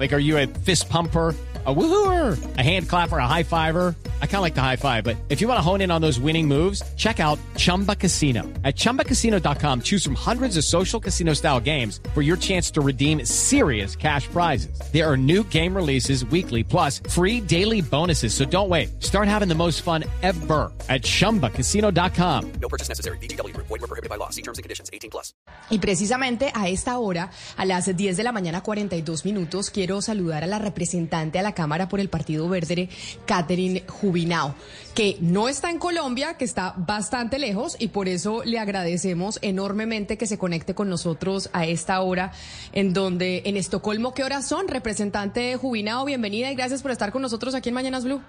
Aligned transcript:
Like, 0.00 0.14
are 0.14 0.18
you 0.18 0.38
a 0.38 0.46
fist 0.46 0.88
pumper? 0.88 1.36
a 1.66 1.74
woohooer, 1.74 2.56
a 2.56 2.62
hand 2.62 2.88
clapper, 2.88 3.18
a 3.18 3.26
high 3.26 3.42
fiver. 3.42 3.94
I 4.22 4.26
kind 4.26 4.36
of 4.36 4.42
like 4.42 4.54
the 4.54 4.62
high 4.62 4.76
five, 4.76 5.04
but 5.04 5.16
if 5.28 5.42
you 5.42 5.48
want 5.48 5.58
to 5.58 5.62
hone 5.62 5.82
in 5.82 5.90
on 5.90 6.00
those 6.00 6.18
winning 6.18 6.48
moves, 6.48 6.82
check 6.96 7.20
out 7.20 7.38
Chumba 7.56 7.94
Casino. 7.94 8.44
At 8.64 8.76
ChumbaCasino.com, 8.76 9.82
choose 9.82 10.02
from 10.02 10.14
hundreds 10.14 10.56
of 10.56 10.64
social 10.64 10.98
casino 10.98 11.34
style 11.34 11.60
games 11.60 12.00
for 12.14 12.22
your 12.22 12.38
chance 12.38 12.70
to 12.70 12.80
redeem 12.80 13.26
serious 13.26 13.94
cash 13.94 14.26
prizes. 14.28 14.80
There 14.90 15.06
are 15.06 15.18
new 15.18 15.44
game 15.44 15.76
releases 15.76 16.24
weekly, 16.24 16.64
plus 16.64 17.02
free 17.10 17.42
daily 17.42 17.82
bonuses. 17.82 18.32
So 18.32 18.46
don't 18.46 18.70
wait. 18.70 19.02
Start 19.02 19.28
having 19.28 19.48
the 19.48 19.54
most 19.54 19.82
fun 19.82 20.04
ever 20.22 20.72
at 20.88 21.02
ChumbaCasino.com. 21.02 22.52
No 22.52 22.68
purchase 22.70 22.88
necessary. 22.88 23.18
BGW. 23.18 23.54
Void 23.54 23.68
were 23.68 23.78
prohibited 23.80 24.08
by 24.08 24.16
law. 24.16 24.30
See 24.30 24.42
terms 24.42 24.56
and 24.56 24.62
conditions. 24.62 24.88
18 24.94 25.10
plus. 25.10 25.34
Y 25.68 25.78
precisamente 25.78 26.50
a 26.54 26.68
esta 26.70 26.98
hora, 26.98 27.30
a 27.58 27.66
las 27.66 27.94
10 27.94 28.16
de 28.16 28.22
la 28.24 28.32
mañana 28.32 28.62
42 28.62 29.26
minutos, 29.26 29.70
quiero 29.70 29.89
saludar 30.00 30.44
a 30.44 30.46
la 30.46 30.58
representante 30.58 31.38
a 31.38 31.42
la 31.42 31.54
Cámara 31.54 31.88
por 31.88 31.98
el 31.98 32.08
Partido 32.08 32.48
Verde, 32.48 32.88
Catherine 33.26 33.82
Jubinao, 33.88 34.54
que 34.94 35.16
no 35.20 35.48
está 35.48 35.70
en 35.70 35.78
Colombia, 35.78 36.34
que 36.34 36.44
está 36.44 36.74
bastante 36.76 37.38
lejos 37.38 37.76
y 37.78 37.88
por 37.88 38.08
eso 38.08 38.42
le 38.44 38.58
agradecemos 38.58 39.38
enormemente 39.42 40.16
que 40.16 40.26
se 40.26 40.38
conecte 40.38 40.74
con 40.74 40.88
nosotros 40.88 41.50
a 41.52 41.66
esta 41.66 42.00
hora 42.00 42.32
en 42.72 42.92
donde 42.92 43.42
en 43.46 43.56
Estocolmo, 43.56 44.14
¿qué 44.14 44.24
horas 44.24 44.46
son? 44.46 44.68
Representante 44.68 45.56
Jubinao, 45.56 46.04
bienvenida 46.04 46.50
y 46.52 46.54
gracias 46.54 46.82
por 46.82 46.92
estar 46.92 47.12
con 47.12 47.22
nosotros 47.22 47.54
aquí 47.54 47.70
en 47.70 47.74
Mañanas 47.74 48.04
Blue. 48.04 48.22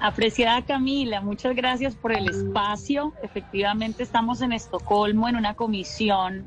Apreciada 0.00 0.62
Camila, 0.62 1.22
muchas 1.22 1.56
gracias 1.56 1.94
por 1.94 2.12
el 2.12 2.28
espacio. 2.28 3.14
Efectivamente 3.22 4.02
estamos 4.02 4.42
en 4.42 4.52
Estocolmo 4.52 5.28
en 5.28 5.36
una 5.36 5.54
comisión 5.54 6.44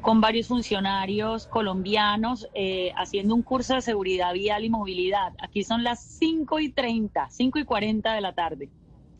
con 0.00 0.20
varios 0.20 0.48
funcionarios 0.48 1.46
colombianos 1.46 2.48
eh, 2.54 2.92
haciendo 2.96 3.34
un 3.34 3.42
curso 3.42 3.74
de 3.74 3.82
seguridad 3.82 4.32
vial 4.32 4.64
y 4.64 4.70
movilidad. 4.70 5.32
Aquí 5.38 5.64
son 5.64 5.82
las 5.82 6.00
5 6.00 6.60
y 6.60 6.70
30, 6.70 7.28
5 7.30 7.58
y 7.58 7.64
40 7.64 8.12
de 8.12 8.20
la 8.20 8.32
tarde. 8.32 8.68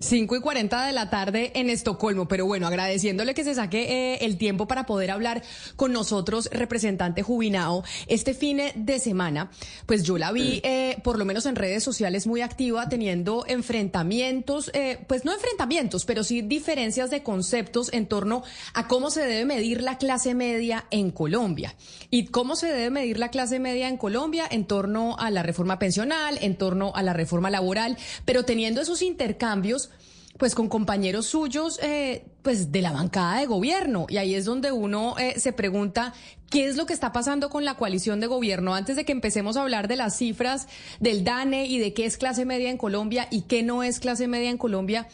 5 0.01 0.37
y 0.37 0.41
40 0.41 0.87
de 0.87 0.93
la 0.93 1.11
tarde 1.11 1.51
en 1.55 1.71
Estocolmo, 1.71 2.29
pero 2.29 2.47
bueno, 2.47 2.69
agradeciéndole 2.69 3.35
que 3.35 3.43
se 3.43 3.57
saque 3.57 4.15
eh, 4.15 4.19
el 4.25 4.37
tiempo 4.37 4.69
para 4.69 4.87
poder 4.87 5.11
hablar 5.11 5.43
con 5.75 5.93
nosotros, 5.93 6.49
representante 6.53 7.23
Jubinao, 7.23 7.83
este 8.07 8.33
fin 8.33 8.61
de 8.77 8.99
semana, 9.01 9.51
pues 9.87 10.05
yo 10.05 10.17
la 10.17 10.31
vi, 10.31 10.61
eh, 10.63 10.99
por 11.03 11.19
lo 11.19 11.25
menos 11.25 11.47
en 11.47 11.57
redes 11.57 11.83
sociales, 11.83 12.29
muy 12.29 12.43
activa, 12.43 12.89
teniendo 12.89 13.45
enfrentamientos, 13.49 14.71
eh, 14.73 15.05
pues 15.09 15.25
no 15.25 15.33
enfrentamientos, 15.33 16.05
pero 16.05 16.23
sí 16.23 16.43
diferencias 16.43 17.11
de 17.11 17.25
conceptos 17.25 17.93
en 17.93 18.07
torno 18.07 18.45
a 18.75 18.87
cómo 18.87 19.11
se 19.11 19.23
debe 19.23 19.45
medir 19.45 19.83
la 19.83 19.99
clase 19.99 20.35
media 20.35 20.87
en 20.91 21.11
Colombia. 21.11 21.75
Y 22.11 22.27
cómo 22.27 22.55
se 22.55 22.69
debe 22.69 22.91
medir 22.91 23.19
la 23.19 23.31
clase 23.31 23.59
media 23.59 23.89
en 23.89 23.97
Colombia 23.97 24.47
en 24.49 24.65
torno 24.65 25.17
a 25.19 25.31
la 25.31 25.43
reforma 25.43 25.79
pensional, 25.81 26.39
en 26.41 26.57
torno 26.57 26.93
a 26.95 27.03
la 27.03 27.12
reforma 27.12 27.51
laboral, 27.51 27.99
pero 28.25 28.45
teniendo 28.45 28.81
esos 28.81 29.03
intercambios 29.03 29.88
pues 30.39 30.55
con 30.55 30.69
compañeros 30.69 31.27
suyos 31.27 31.78
eh, 31.83 32.25
pues 32.42 32.72
de 32.72 32.81
la 32.81 32.92
bancada 32.92 33.41
de 33.41 33.47
gobierno. 33.47 34.06
Y 34.08 34.17
ahí 34.17 34.34
es 34.34 34.44
donde 34.44 34.72
uno 34.72 35.17
eh, 35.19 35.39
se 35.39 35.53
pregunta 35.53 36.14
qué 36.48 36.67
es 36.67 36.77
lo 36.77 36.86
que 36.86 36.94
está 36.94 37.12
pasando 37.12 37.50
con 37.50 37.64
la 37.64 37.75
coalición 37.75 38.20
de 38.20 38.28
gobierno. 38.28 38.75
Antes 38.75 38.97
de 38.97 39.05
que 39.05 39.12
empecemos 39.12 39.56
a 39.56 39.62
hablar 39.62 39.89
de 39.89 39.97
las 39.97 40.16
cifras 40.16 40.69
del 41.00 41.25
DANE 41.25 41.66
y 41.66 41.78
de 41.78 41.92
qué 41.92 42.06
es 42.06 42.16
clase 42.16 42.44
media 42.44 42.70
en 42.70 42.78
Colombia 42.78 43.27
y 43.31 43.42
qué 43.42 43.62
no 43.62 43.83
es 43.83 43.98
clase 43.98 44.28
media 44.28 44.48
en 44.48 44.59
Colombia 44.59 45.09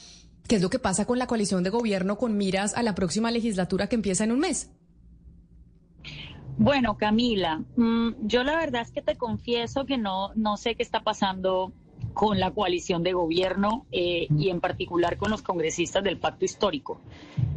qué 0.49 0.57
es 0.57 0.63
lo 0.63 0.71
que 0.71 0.79
pasa 0.79 1.07
con 1.07 1.19
la 1.19 1.27
coalición 1.27 1.65
de 1.65 1.71
gobierno 1.71 2.19
con 2.19 2.37
miras 2.37 2.75
a 2.77 2.83
la 2.83 2.95
próxima 2.95 3.31
legislatura 3.31 3.89
que 3.89 3.97
empieza 3.97 4.25
en 4.25 4.33
un 4.33 4.41
mes 4.41 4.71
bueno 6.59 6.97
Camila 6.99 7.63
mm, 7.77 8.27
yo 8.27 8.45
la 8.45 8.57
verdad 8.57 8.83
es 8.83 8.91
que 8.91 9.03
te 9.03 9.17
confieso 9.17 9.87
que 9.87 9.97
no 9.97 10.33
no 10.35 10.57
sé 10.57 10.75
qué 10.75 10.83
está 10.83 11.03
pasando 11.03 11.73
con 12.15 12.39
la 12.39 12.53
coalición 12.53 13.03
de 13.03 13.13
gobierno 13.13 13.87
eh, 13.93 14.29
y 14.39 14.49
en 14.49 14.61
particular 14.61 15.19
con 15.19 15.31
los 15.31 15.43
congresistas 15.43 16.03
del 16.03 16.19
pacto 16.19 16.45
histórico. 16.45 17.01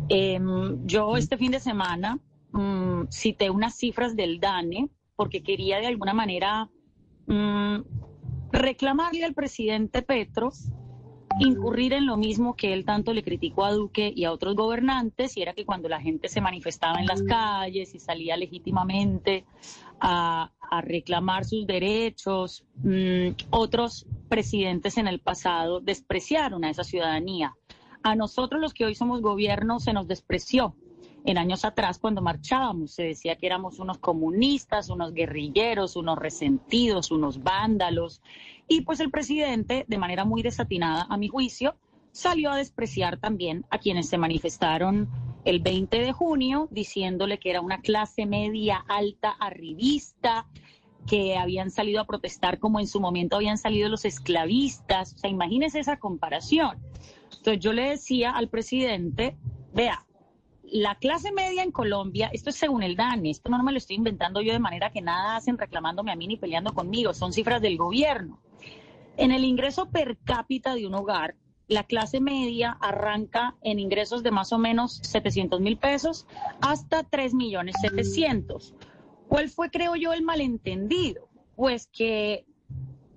Em, 0.10 0.86
yo 0.86 1.16
este 1.16 1.38
fin 1.38 1.52
de 1.52 1.60
semana 1.60 2.20
mm, 2.52 3.04
cité 3.10 3.50
unas 3.50 3.76
cifras 3.76 4.16
del 4.16 4.40
DANE 4.40 4.90
porque 5.16 5.44
quería 5.44 5.80
de 5.80 5.88
alguna 5.88 6.14
manera 6.14 6.70
mm, 7.28 7.78
reclamarle 8.52 9.24
al 9.24 9.34
presidente 9.34 10.02
Petro 10.02 10.52
incurrir 11.40 11.94
en 11.94 12.06
lo 12.06 12.18
mismo 12.18 12.56
que 12.56 12.74
él 12.74 12.86
tanto 12.86 13.14
le 13.14 13.24
criticó 13.24 13.66
a 13.66 13.72
Duque 13.72 14.12
y 14.16 14.26
a 14.26 14.32
otros 14.32 14.56
gobernantes, 14.56 15.38
y 15.38 15.42
era 15.42 15.54
que 15.54 15.66
cuando 15.66 15.90
la 15.90 16.02
gente 16.02 16.30
se 16.30 16.42
manifestaba 16.42 17.00
en 17.00 17.06
las 17.06 17.22
calles 17.24 17.94
y 17.96 18.00
salía 18.00 18.38
legítimamente 18.38 19.46
a, 20.00 20.52
reclamar 20.82 21.46
sus 21.46 21.66
derechos. 21.66 22.66
Mm, 22.84 23.30
otros 23.52 24.06
presidentes 24.28 24.98
en 24.98 25.08
el 25.08 25.20
pasado 25.20 25.80
despreciaron 25.80 26.66
a 26.66 26.70
esa 26.70 26.84
ciudadanía. 26.84 27.56
A 28.04 28.16
nosotros 28.16 28.62
los 28.62 28.74
que 28.74 28.86
hoy 28.86 28.96
somos 28.96 29.22
gobierno 29.22 29.80
se 29.80 29.94
nos 29.94 30.08
despreció. 30.08 30.76
En 31.28 31.38
años 31.38 31.66
atrás, 31.66 32.00
cuando 32.00 32.22
marchábamos, 32.22 32.94
se 32.94 33.04
decía 33.04 33.36
que 33.36 33.48
éramos 33.48 33.80
unos 33.80 33.98
comunistas, 33.98 34.88
unos 34.88 35.14
guerrilleros, 35.14 35.98
unos 35.98 36.18
resentidos, 36.18 37.12
unos 37.12 37.44
vándalos. 37.44 38.22
Y 38.70 38.82
pues 38.84 39.02
el 39.02 39.12
presidente, 39.12 39.84
de 39.90 39.98
manera 39.98 40.24
muy 40.24 40.42
desatinada, 40.42 41.06
a 41.10 41.18
mi 41.18 41.28
juicio, 41.28 41.76
salió 42.14 42.52
a 42.52 42.56
despreciar 42.56 43.18
también 43.18 43.66
a 43.70 43.78
quienes 43.78 44.08
se 44.08 44.18
manifestaron 44.18 45.10
el 45.44 45.60
20 45.60 46.00
de 46.00 46.14
junio 46.14 46.70
diciéndole 46.72 47.40
que 47.40 47.50
era 47.50 47.60
una 47.60 47.82
clase 47.82 48.26
media 48.26 48.86
alta 48.88 49.32
arribista, 49.32 50.48
que 51.08 51.36
habían 51.36 51.72
salido 51.72 52.00
a 52.00 52.06
protestar 52.06 52.58
como 52.58 52.80
en 52.80 52.88
su 52.88 53.02
momento 53.02 53.36
habían 53.36 53.58
salido 53.58 53.90
los 53.90 54.06
esclavistas. 54.06 55.16
O 55.16 55.18
sea, 55.18 55.30
imagínese 55.30 55.82
esa 55.82 55.98
comparación. 55.98 56.78
Entonces 57.36 57.60
yo 57.60 57.74
le 57.74 57.90
decía 57.90 58.32
al 58.32 58.48
presidente, 58.48 59.36
vea, 59.74 60.07
la 60.72 60.96
clase 60.96 61.32
media 61.32 61.64
en 61.64 61.72
Colombia, 61.72 62.30
esto 62.34 62.50
es 62.50 62.56
según 62.56 62.84
el 62.84 62.96
DANE, 62.96 63.30
esto 63.30 63.50
no 63.50 63.64
me 63.64 63.72
lo 63.72 63.78
estoy 63.78 63.96
inventando 63.96 64.42
yo 64.42 64.54
de 64.54 64.60
manera 64.60 64.92
que 64.92 65.02
nada 65.02 65.38
hacen 65.38 65.58
reclamándome 65.58 66.12
a 66.12 66.16
mí 66.16 66.28
ni 66.28 66.38
peleando 66.38 66.74
conmigo, 66.74 67.14
son 67.14 67.34
cifras 67.34 67.62
del 67.62 67.78
gobierno. 67.78 68.40
En 69.18 69.32
el 69.32 69.44
ingreso 69.44 69.90
per 69.90 70.18
cápita 70.18 70.76
de 70.76 70.86
un 70.86 70.96
hogar, 70.96 71.36
la 71.68 71.84
clase 71.84 72.22
media 72.22 72.78
arranca 72.80 73.56
en 73.62 73.80
ingresos 73.80 74.24
de 74.24 74.32
más 74.32 74.54
o 74.54 74.58
menos 74.58 75.00
700 75.04 75.60
mil 75.60 75.78
pesos 75.78 76.26
hasta 76.62 77.04
3 77.04 77.34
millones 77.34 77.76
700. 77.82 78.74
¿Cuál 79.28 79.50
fue, 79.50 79.70
creo 79.70 79.96
yo, 79.96 80.14
el 80.14 80.24
malentendido? 80.24 81.28
Pues 81.56 81.88
que 81.88 82.46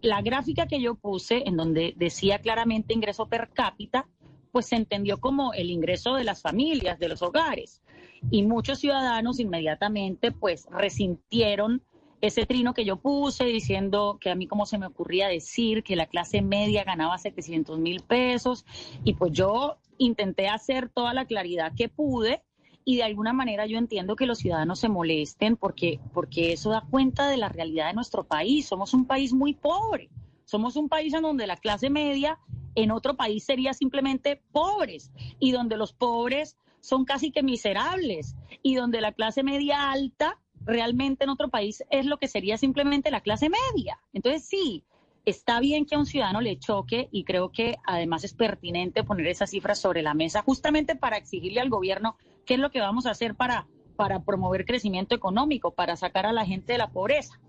la 0.01 0.23
gráfica 0.23 0.67
que 0.67 0.81
yo 0.81 0.95
puse, 0.95 1.47
en 1.47 1.57
donde 1.57 1.95
decía 1.97 2.41
claramente 2.41 2.95
ingreso 2.95 3.27
per 3.27 3.51
cápita, 3.53 4.09
pues 4.51 4.67
se 4.67 4.77
entendió 4.77 5.19
como 5.19 5.53
el 5.53 5.71
ingreso 5.71 6.15
de 6.15 6.25
las 6.25 6.43
familias, 6.43 6.99
de 6.99 7.09
los 7.09 7.23
hogares. 7.23 7.83
Y 8.31 8.43
muchos 8.43 8.79
ciudadanos 8.79 9.41
inmediatamente 9.41 10.33
pues 10.33 10.67
resintieron 10.71 11.83
ese 12.21 12.45
trino 12.45 12.75
que 12.75 12.85
yo 12.85 12.97
puse 12.97 13.45
diciendo 13.45 14.19
que 14.21 14.31
a 14.31 14.35
mí 14.35 14.47
como 14.47 14.67
se 14.67 14.79
me 14.79 14.87
ocurría 14.87 15.29
decir 15.29 15.83
que 15.83 15.97
la 15.97 16.07
clase 16.07 16.43
media 16.43 16.85
ganaba 16.85 17.17
700 17.17 17.79
mil 17.79 18.03
pesos 18.03 18.67
y 19.05 19.15
pues 19.15 19.33
yo 19.33 19.79
intenté 19.97 20.49
hacer 20.49 20.91
toda 20.91 21.15
la 21.15 21.25
claridad 21.25 21.73
que 21.75 21.89
pude 21.89 22.43
y 22.85 22.97
de 22.97 23.05
alguna 23.05 23.33
manera 23.33 23.67
yo 23.67 23.79
entiendo 23.79 24.17
que 24.17 24.27
los 24.27 24.39
ciudadanos 24.39 24.81
se 24.81 24.89
molesten 24.89 25.57
porque, 25.57 26.01
porque 26.13 26.53
eso 26.53 26.71
da 26.71 26.83
cuenta 26.91 27.29
de 27.29 27.37
la 27.37 27.49
realidad 27.49 27.89
de 27.89 27.95
nuestro 27.95 28.25
país. 28.25 28.67
Somos 28.67 28.95
un 28.95 29.07
país 29.07 29.33
muy 29.33 29.55
pobre, 29.55 30.11
somos 30.45 30.77
un 30.77 30.89
país 30.89 31.15
en 31.15 31.23
donde 31.23 31.47
la 31.47 31.57
clase 31.57 31.91
media 31.91 32.39
en 32.75 32.91
otro 32.91 33.17
país 33.17 33.45
sería 33.45 33.73
simplemente 33.73 34.43
pobres 34.53 35.11
y 35.39 35.53
donde 35.53 35.77
los 35.77 35.93
pobres 35.93 36.57
son 36.81 37.05
casi 37.05 37.31
que 37.31 37.43
miserables 37.43 38.37
y 38.63 38.75
donde 38.75 39.01
la 39.01 39.13
clase 39.13 39.43
media 39.43 39.91
alta 39.91 40.39
realmente 40.65 41.25
en 41.25 41.31
otro 41.31 41.49
país 41.49 41.85
es 41.91 42.07
lo 42.07 42.19
que 42.19 42.29
sería 42.29 42.59
simplemente 42.59 43.11
la 43.11 43.21
clase 43.21 43.49
media. 43.49 43.99
Entonces 44.13 44.45
sí, 44.45 44.85
está 45.25 45.61
bien 45.61 45.87
que 45.87 45.95
a 45.95 45.99
un 45.99 46.07
ciudadano 46.07 46.41
le 46.41 46.59
choque 46.59 47.09
y 47.11 47.25
creo 47.25 47.51
que 47.51 47.77
además 47.85 48.25
es 48.25 48.35
pertinente 48.35 49.05
poner 49.05 49.27
esas 49.27 49.51
cifras 49.51 49.79
sobre 49.79 50.03
la 50.03 50.15
mesa 50.15 50.43
justamente 50.43 50.97
para 50.97 51.17
exigirle 51.17 51.61
al 51.61 51.71
gobierno 51.71 52.17
qué 52.45 52.55
es 52.55 52.61
lo 52.61 52.71
que 52.71 52.81
vamos 52.81 53.07
a 53.07 53.11
hacer 53.11 53.35
para, 53.35 53.67
para 53.97 54.23
promover 54.25 54.65
crecimiento 54.65 55.15
económico, 55.15 55.73
para 55.73 55.97
sacar 55.97 56.27
a 56.27 56.33
la 56.33 56.47
gente 56.47 56.73
de 56.73 56.79
la 56.79 56.91
pobreza. 56.91 57.41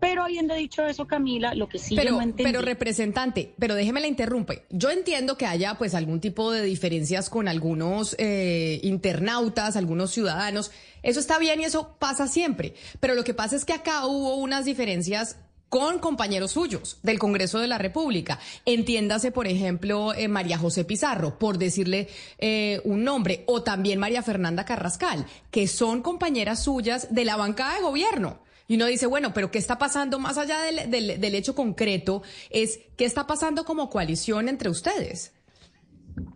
Pero 0.00 0.24
habiendo 0.24 0.54
dicho 0.54 0.84
eso, 0.84 1.06
Camila, 1.06 1.54
lo 1.54 1.68
que 1.68 1.78
sí 1.78 1.96
pero, 1.96 2.10
yo 2.10 2.16
no 2.16 2.22
entendí... 2.22 2.44
Pero 2.44 2.62
representante, 2.62 3.54
pero 3.58 3.74
déjeme 3.74 4.00
la 4.00 4.06
interrumpe. 4.06 4.64
Yo 4.70 4.90
entiendo 4.90 5.36
que 5.36 5.46
haya 5.46 5.74
pues 5.74 5.94
algún 5.94 6.20
tipo 6.20 6.52
de 6.52 6.62
diferencias 6.62 7.30
con 7.30 7.48
algunos 7.48 8.14
eh, 8.18 8.80
internautas, 8.82 9.76
algunos 9.76 10.10
ciudadanos. 10.10 10.70
Eso 11.02 11.20
está 11.20 11.38
bien 11.38 11.60
y 11.60 11.64
eso 11.64 11.96
pasa 11.98 12.28
siempre. 12.28 12.74
Pero 13.00 13.14
lo 13.14 13.24
que 13.24 13.34
pasa 13.34 13.56
es 13.56 13.64
que 13.64 13.72
acá 13.72 14.06
hubo 14.06 14.36
unas 14.36 14.64
diferencias 14.64 15.36
con 15.68 15.98
compañeros 15.98 16.52
suyos 16.52 16.98
del 17.02 17.18
Congreso 17.18 17.58
de 17.58 17.66
la 17.66 17.78
República. 17.78 18.38
Entiéndase, 18.64 19.32
por 19.32 19.46
ejemplo, 19.46 20.14
eh, 20.14 20.28
María 20.28 20.58
José 20.58 20.84
Pizarro, 20.84 21.38
por 21.38 21.58
decirle 21.58 22.08
eh, 22.38 22.80
un 22.84 23.04
nombre, 23.04 23.44
o 23.46 23.62
también 23.62 23.98
María 23.98 24.22
Fernanda 24.22 24.64
Carrascal, 24.64 25.26
que 25.50 25.66
son 25.66 26.02
compañeras 26.02 26.62
suyas 26.62 27.14
de 27.14 27.24
la 27.24 27.36
bancada 27.36 27.74
de 27.74 27.82
gobierno. 27.82 28.38
Y 28.68 28.76
uno 28.76 28.86
dice, 28.86 29.06
bueno, 29.06 29.32
pero 29.32 29.50
¿qué 29.50 29.58
está 29.58 29.78
pasando 29.78 30.18
más 30.18 30.38
allá 30.38 30.58
del, 30.62 31.34
hecho 31.34 31.54
concreto? 31.54 32.22
Es, 32.50 32.80
¿qué 32.96 33.04
está 33.04 33.26
pasando 33.26 33.64
como 33.64 33.88
coalición 33.90 34.48
entre 34.48 34.70
ustedes? 34.70 35.32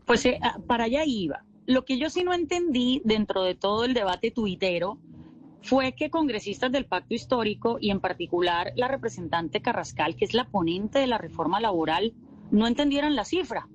Pues 0.06 0.25
eh, 0.27 0.38
ah, 0.43 0.59
para 0.67 0.85
allá 0.85 1.03
iba. 1.05 1.44
Lo 1.67 1.85
que 1.85 1.99
yo 1.99 2.09
sí 2.09 2.23
no 2.23 2.32
entendí 2.32 3.03
dentro 3.05 3.43
de 3.43 3.55
todo 3.55 3.85
el 3.85 3.94
debate 3.94 4.31
tuitero 4.31 4.99
fue 5.62 5.93
que 5.93 6.11
congresistas 6.11 6.71
del 6.73 6.87
pacto 6.87 7.15
histórico 7.15 7.79
y 7.81 7.91
en 7.91 8.00
particular 8.00 8.73
la 8.76 8.88
representante 8.88 9.61
Carrascal, 9.61 10.17
que 10.17 10.25
es 10.25 10.35
la 10.35 10.49
ponente 10.49 11.00
de 11.00 11.06
la 11.06 11.19
reforma 11.19 11.61
laboral, 11.61 12.15
no 12.50 12.67
entendieran 12.67 13.15
la 13.15 13.25
cifra. 13.25 13.69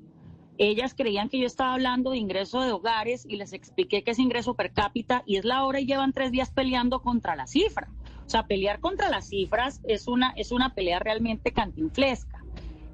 Ellas 0.57 0.93
creían 0.95 1.27
que 1.27 1.39
yo 1.39 1.45
estaba 1.45 1.73
hablando 1.73 2.11
de 2.11 2.17
ingreso 2.17 2.61
de 2.61 2.71
hogares 2.71 3.25
y 3.27 3.35
les 3.35 3.51
expliqué 3.51 4.03
que 4.03 4.11
es 4.11 4.19
ingreso 4.19 4.53
per 4.53 4.71
cápita 4.71 5.23
y 5.25 5.35
es 5.35 5.43
la 5.43 5.65
hora 5.65 5.81
y 5.81 5.85
llevan 5.85 6.13
tres 6.13 6.31
días 6.31 6.49
peleando 6.51 7.01
contra 7.01 7.35
la 7.35 7.45
cifra. 7.45 7.89
O 8.25 8.29
sea, 8.29 8.47
pelear 8.47 8.79
contra 8.79 9.09
las 9.09 9.29
cifras 9.29 9.81
es 9.83 10.07
una, 10.07 10.31
es 10.31 10.51
una 10.51 10.73
pelea 10.73 10.99
realmente 10.99 11.51
cantinflesca. 11.51 12.43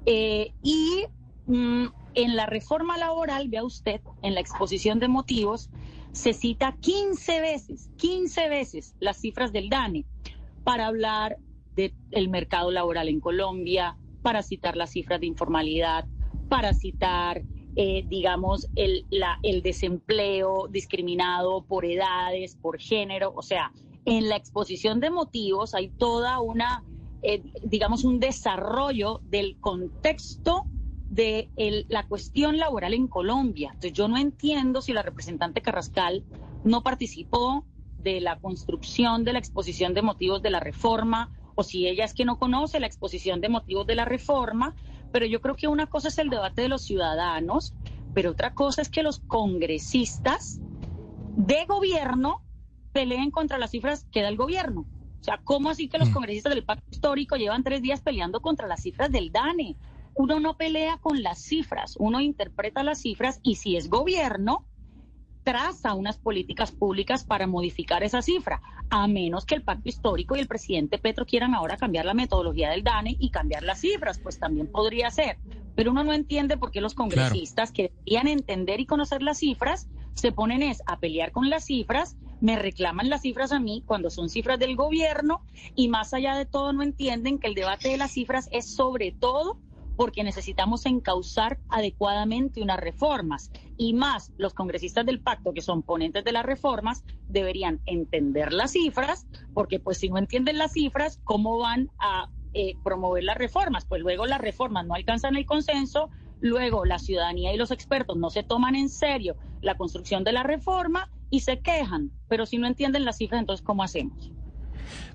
Eh, 0.04 0.52
y 0.62 1.04
mm, 1.46 1.86
en 2.14 2.36
la 2.36 2.46
reforma 2.46 2.98
laboral, 2.98 3.48
vea 3.48 3.64
usted, 3.64 4.00
en 4.22 4.34
la 4.34 4.40
exposición 4.40 4.98
de 4.98 5.08
motivos, 5.08 5.70
se 6.12 6.34
cita 6.34 6.76
15 6.80 7.40
veces, 7.40 7.90
15 7.96 8.48
veces 8.48 8.94
las 9.00 9.18
cifras 9.18 9.52
del 9.52 9.70
DANE 9.70 10.04
para 10.64 10.86
hablar 10.86 11.38
del 11.74 12.28
mercado 12.28 12.70
laboral 12.70 13.08
en 13.08 13.20
Colombia, 13.20 13.96
para 14.20 14.42
citar 14.42 14.76
las 14.76 14.90
cifras 14.90 15.20
de 15.20 15.26
informalidad, 15.26 16.06
para 16.50 16.74
citar, 16.74 17.42
eh, 17.76 18.04
digamos, 18.06 18.68
el, 18.76 19.06
la, 19.08 19.38
el 19.42 19.62
desempleo 19.62 20.68
discriminado 20.68 21.64
por 21.64 21.86
edades, 21.86 22.56
por 22.56 22.78
género. 22.78 23.32
O 23.34 23.42
sea, 23.42 23.72
en 24.04 24.28
la 24.28 24.36
exposición 24.36 25.00
de 25.00 25.10
motivos 25.10 25.74
hay 25.74 25.88
toda 25.90 26.40
una, 26.40 26.84
eh, 27.22 27.42
digamos, 27.62 28.04
un 28.04 28.20
desarrollo 28.20 29.20
del 29.24 29.58
contexto 29.58 30.66
de 31.08 31.50
la 31.88 32.06
cuestión 32.06 32.56
laboral 32.56 32.94
en 32.94 33.06
Colombia. 33.06 33.68
Entonces 33.74 33.92
yo 33.92 34.08
no 34.08 34.16
entiendo 34.16 34.80
si 34.80 34.94
la 34.94 35.02
representante 35.02 35.60
Carrascal 35.60 36.24
no 36.64 36.82
participó 36.82 37.66
de 37.98 38.20
la 38.20 38.38
construcción 38.38 39.22
de 39.22 39.34
la 39.34 39.38
exposición 39.38 39.92
de 39.92 40.02
motivos 40.02 40.42
de 40.42 40.50
la 40.50 40.60
reforma 40.60 41.30
o 41.54 41.62
si 41.62 41.86
ella 41.86 42.04
es 42.04 42.14
que 42.14 42.24
no 42.24 42.38
conoce 42.38 42.80
la 42.80 42.86
exposición 42.86 43.42
de 43.42 43.50
motivos 43.50 43.86
de 43.86 43.94
la 43.94 44.06
reforma, 44.06 44.74
pero 45.12 45.26
yo 45.26 45.42
creo 45.42 45.54
que 45.54 45.68
una 45.68 45.86
cosa 45.86 46.08
es 46.08 46.16
el 46.18 46.30
debate 46.30 46.62
de 46.62 46.68
los 46.68 46.82
ciudadanos, 46.82 47.74
pero 48.14 48.30
otra 48.30 48.54
cosa 48.54 48.80
es 48.80 48.88
que 48.88 49.02
los 49.02 49.20
congresistas 49.20 50.60
de 51.36 51.66
gobierno 51.66 52.40
peleen 52.92 53.30
contra 53.30 53.58
las 53.58 53.70
cifras 53.70 54.06
que 54.12 54.22
da 54.22 54.28
el 54.28 54.36
gobierno. 54.36 54.86
O 55.20 55.24
sea, 55.24 55.40
¿cómo 55.44 55.70
así 55.70 55.88
que 55.88 55.98
los 55.98 56.10
mm. 56.10 56.12
congresistas 56.12 56.54
del 56.54 56.64
pacto 56.64 56.84
histórico 56.90 57.36
llevan 57.36 57.62
tres 57.62 57.82
días 57.82 58.00
peleando 58.00 58.40
contra 58.40 58.66
las 58.66 58.82
cifras 58.82 59.10
del 59.10 59.30
DANE? 59.32 59.76
uno 60.14 60.40
no 60.40 60.56
pelea 60.56 60.98
con 60.98 61.22
las 61.22 61.38
cifras, 61.38 61.96
uno 61.98 62.20
interpreta 62.20 62.82
las 62.82 63.00
cifras 63.00 63.40
y 63.42 63.56
si 63.56 63.76
es 63.76 63.88
gobierno, 63.88 64.66
traza 65.42 65.94
unas 65.94 66.18
políticas 66.18 66.70
públicas 66.70 67.24
para 67.24 67.46
modificar 67.46 68.02
esa 68.04 68.22
cifra, 68.22 68.60
a 68.90 69.08
menos 69.08 69.44
que 69.44 69.54
el 69.54 69.62
pacto 69.62 69.88
histórico 69.88 70.36
y 70.36 70.40
el 70.40 70.46
presidente 70.46 70.98
Petro 70.98 71.26
quieran 71.26 71.54
ahora 71.54 71.76
cambiar 71.76 72.04
la 72.04 72.14
metodología 72.14 72.70
del 72.70 72.84
DANE 72.84 73.16
y 73.18 73.30
cambiar 73.30 73.62
las 73.62 73.80
cifras, 73.80 74.18
pues 74.18 74.38
también 74.38 74.70
podría 74.70 75.10
ser. 75.10 75.38
Pero 75.74 75.90
uno 75.90 76.04
no 76.04 76.12
entiende 76.12 76.58
por 76.58 76.70
qué 76.70 76.80
los 76.80 76.94
congresistas 76.94 77.72
que 77.72 77.90
deberían 78.04 78.28
entender 78.28 78.80
y 78.80 78.86
conocer 78.86 79.22
las 79.22 79.38
cifras 79.38 79.88
se 80.14 80.32
ponen 80.32 80.62
es 80.62 80.82
a 80.86 80.98
pelear 80.98 81.32
con 81.32 81.50
las 81.50 81.64
cifras, 81.64 82.16
me 82.40 82.56
reclaman 82.56 83.08
las 83.08 83.22
cifras 83.22 83.52
a 83.52 83.60
mí 83.60 83.82
cuando 83.86 84.10
son 84.10 84.28
cifras 84.28 84.58
del 84.58 84.76
gobierno 84.76 85.42
y 85.74 85.88
más 85.88 86.12
allá 86.12 86.34
de 86.36 86.44
todo 86.44 86.72
no 86.72 86.82
entienden 86.82 87.38
que 87.38 87.46
el 87.46 87.54
debate 87.54 87.88
de 87.88 87.96
las 87.96 88.12
cifras 88.12 88.48
es 88.50 88.66
sobre 88.74 89.12
todo 89.12 89.58
porque 89.96 90.24
necesitamos 90.24 90.86
encauzar 90.86 91.60
adecuadamente 91.68 92.62
unas 92.62 92.80
reformas. 92.80 93.50
Y 93.76 93.94
más, 93.94 94.32
los 94.36 94.54
congresistas 94.54 95.06
del 95.06 95.20
pacto, 95.20 95.52
que 95.52 95.60
son 95.60 95.82
ponentes 95.82 96.24
de 96.24 96.32
las 96.32 96.44
reformas, 96.44 97.04
deberían 97.28 97.80
entender 97.86 98.52
las 98.52 98.72
cifras, 98.72 99.26
porque 99.54 99.78
pues 99.78 99.98
si 99.98 100.08
no 100.08 100.18
entienden 100.18 100.58
las 100.58 100.72
cifras, 100.72 101.20
¿cómo 101.24 101.58
van 101.58 101.90
a 101.98 102.30
eh, 102.54 102.74
promover 102.82 103.24
las 103.24 103.36
reformas? 103.36 103.84
Pues 103.84 104.00
luego 104.02 104.26
las 104.26 104.40
reformas 104.40 104.86
no 104.86 104.94
alcanzan 104.94 105.36
el 105.36 105.46
consenso, 105.46 106.10
luego 106.42 106.84
la 106.84 106.98
ciudadanía 106.98 107.54
y 107.54 107.56
los 107.56 107.70
expertos 107.70 108.18
no 108.18 108.28
se 108.28 108.42
toman 108.42 108.74
en 108.74 108.90
serio 108.90 109.36
la 109.62 109.76
construcción 109.76 110.24
de 110.24 110.32
la 110.32 110.42
reforma 110.42 111.08
y 111.30 111.40
se 111.40 111.60
quejan. 111.60 112.10
Pero 112.28 112.44
si 112.44 112.58
no 112.58 112.66
entienden 112.66 113.06
las 113.06 113.16
cifras, 113.16 113.40
entonces 113.40 113.64
¿cómo 113.64 113.82
hacemos? 113.82 114.30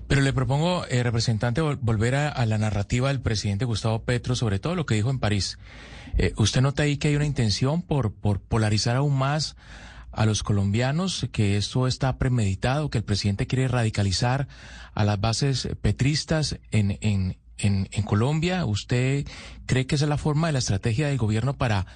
Pero 0.08 0.22
le 0.22 0.32
propongo, 0.32 0.86
eh, 0.88 1.02
representante, 1.02 1.60
volver 1.60 2.14
a, 2.14 2.46
la 2.46 2.56
narrativa 2.56 3.08
del 3.08 3.20
presidente 3.20 3.66
Gustavo 3.66 4.02
Petro 4.04 4.34
sobre 4.34 4.58
todo 4.58 4.74
lo 4.74 4.86
que 4.86 4.94
dijo 4.94 5.10
en 5.10 5.20
París. 5.20 5.58
Eh, 6.16 6.32
¿Usted 6.38 6.62
nota 6.62 6.84
ahí 6.84 6.96
que 6.96 7.08
hay 7.08 7.16
una 7.16 7.26
intención 7.26 7.82
por, 7.82 8.14
por 8.14 8.40
polarizar 8.40 8.96
aún 8.96 9.16
más 9.16 9.54
a 10.10 10.24
los 10.24 10.42
colombianos, 10.42 11.28
que 11.30 11.58
esto 11.58 11.86
está 11.86 12.18
premeditado, 12.18 12.88
que 12.88 12.98
el 12.98 13.04
presidente 13.04 13.46
quiere 13.46 13.68
radicalizar 13.68 14.48
a 14.94 15.04
las 15.04 15.20
bases 15.20 15.68
petristas 15.82 16.58
en, 16.70 16.98
en, 17.02 17.36
en, 17.58 17.88
en 17.92 18.02
Colombia? 18.04 18.64
¿Usted 18.64 19.26
cree 19.66 19.86
que 19.86 19.96
esa 19.96 20.04
es 20.04 20.08
la 20.08 20.18
forma 20.18 20.48
de 20.48 20.54
la 20.54 20.58
estrategia 20.58 21.08
del 21.08 21.18
gobierno 21.18 21.56
para 21.56 21.86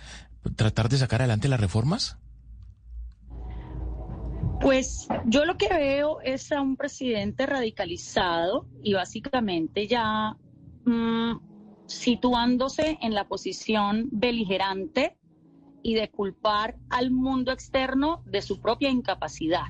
tratar 0.56 0.88
de 0.88 0.98
sacar 0.98 1.22
adelante 1.22 1.48
las 1.48 1.60
reformas? 1.60 2.18
Pues 4.60 5.08
yo 5.26 5.44
lo 5.44 5.56
que 5.56 5.68
veo 5.68 6.20
es 6.20 6.52
a 6.52 6.60
un 6.60 6.76
presidente 6.76 7.46
radicalizado 7.46 8.66
y 8.82 8.94
básicamente 8.94 9.88
ya 9.88 10.36
mm, 10.84 11.32
situándose 11.86 12.96
en 13.02 13.12
la 13.14 13.26
posición 13.26 14.08
beligerante 14.12 15.16
y 15.82 15.94
de 15.94 16.08
culpar 16.10 16.76
al 16.90 17.10
mundo 17.10 17.50
externo 17.50 18.22
de 18.24 18.40
su 18.40 18.60
propia 18.60 18.88
incapacidad. 18.88 19.66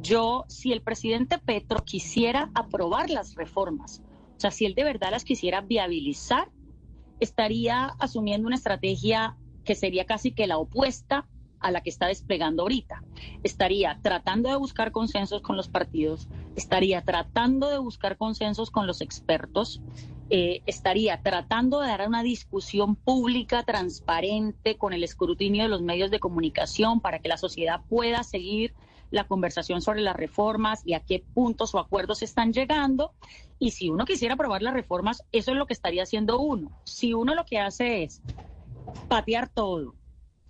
Yo, 0.00 0.44
si 0.48 0.72
el 0.72 0.82
presidente 0.82 1.38
Petro 1.38 1.84
quisiera 1.84 2.50
aprobar 2.54 3.10
las 3.10 3.36
reformas, 3.36 4.02
sea, 4.42 4.50
si 4.50 4.66
él 4.66 4.74
de 4.74 4.84
verdad 4.84 5.10
las 5.10 5.24
quisiera 5.24 5.60
viabilizar, 5.60 6.50
estaría 7.20 7.86
asumiendo 7.98 8.46
una 8.46 8.56
estrategia 8.56 9.36
que 9.64 9.74
sería 9.74 10.04
casi 10.04 10.32
que 10.32 10.46
la 10.46 10.58
opuesta 10.58 11.28
a 11.60 11.70
la 11.70 11.80
que 11.80 11.90
está 11.90 12.08
desplegando 12.08 12.62
ahorita. 12.62 13.02
Estaría 13.44 14.00
tratando 14.02 14.50
de 14.50 14.56
buscar 14.56 14.90
consensos 14.90 15.40
con 15.42 15.56
los 15.56 15.68
partidos, 15.68 16.28
estaría 16.56 17.02
tratando 17.02 17.70
de 17.70 17.78
buscar 17.78 18.16
consensos 18.16 18.70
con 18.70 18.86
los 18.86 19.00
expertos, 19.00 19.80
eh, 20.30 20.62
estaría 20.66 21.22
tratando 21.22 21.80
de 21.80 21.88
dar 21.88 22.08
una 22.08 22.22
discusión 22.22 22.96
pública, 22.96 23.62
transparente, 23.62 24.76
con 24.76 24.92
el 24.92 25.04
escrutinio 25.04 25.62
de 25.62 25.68
los 25.68 25.82
medios 25.82 26.10
de 26.10 26.20
comunicación 26.20 27.00
para 27.00 27.20
que 27.20 27.28
la 27.28 27.36
sociedad 27.36 27.82
pueda 27.88 28.22
seguir 28.24 28.74
la 29.12 29.28
conversación 29.28 29.80
sobre 29.80 30.00
las 30.00 30.16
reformas 30.16 30.82
y 30.84 30.94
a 30.94 31.00
qué 31.00 31.22
puntos 31.34 31.74
o 31.74 31.78
acuerdos 31.78 32.22
están 32.22 32.52
llegando. 32.52 33.12
Y 33.58 33.70
si 33.70 33.90
uno 33.90 34.04
quisiera 34.04 34.34
aprobar 34.34 34.62
las 34.62 34.74
reformas, 34.74 35.22
eso 35.30 35.52
es 35.52 35.56
lo 35.56 35.66
que 35.66 35.74
estaría 35.74 36.02
haciendo 36.02 36.40
uno. 36.40 36.72
Si 36.84 37.14
uno 37.14 37.36
lo 37.36 37.44
que 37.44 37.60
hace 37.60 38.02
es 38.02 38.20
patear 39.08 39.48
todo, 39.48 39.94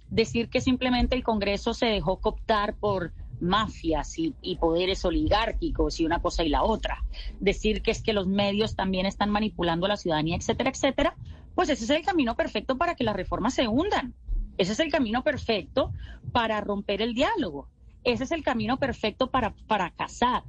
decir 0.09 0.49
que 0.49 0.61
simplemente 0.61 1.17
el 1.17 1.25
Congreso 1.25 1.75
se 1.75 1.87
dejó 1.87 2.21
cooptar 2.21 2.77
por 2.77 3.13
mafias 3.41 4.15
y, 4.19 4.57
poderes 4.61 5.05
oligárquicos 5.05 5.99
y 5.99 6.07
una 6.07 6.23
cosa 6.23 6.45
y 6.45 6.49
la 6.49 6.63
otra, 6.63 7.05
decir 7.41 7.83
que 7.83 7.91
es 7.91 8.01
que 8.01 8.13
los 8.13 8.29
medios 8.29 8.77
también 8.77 9.05
están 9.05 9.31
manipulando 9.31 9.87
a 9.87 9.89
la 9.91 9.97
ciudadanía, 9.97 10.37
etcétera, 10.37 10.71
etcétera, 10.71 11.17
pues 11.57 11.69
ese 11.69 11.85
es 11.85 11.91
el 11.91 12.05
camino 12.05 12.37
perfecto 12.37 12.79
para 12.79 12.95
que 12.95 13.05
las 13.05 13.17
reformas 13.17 13.55
se 13.55 13.67
hundan. 13.67 14.15
Ese 14.59 14.73
es 14.73 14.81
el 14.81 14.93
camino 14.93 15.25
perfecto 15.25 15.93
para 16.31 16.61
romper 16.61 17.03
el 17.03 17.15
diálogo. 17.15 17.69
Ese 18.05 18.25
es 18.25 18.33
el 18.33 18.43
camino 18.43 18.79
perfecto 18.79 19.31
para 19.31 19.53
fracasar. 19.67 20.45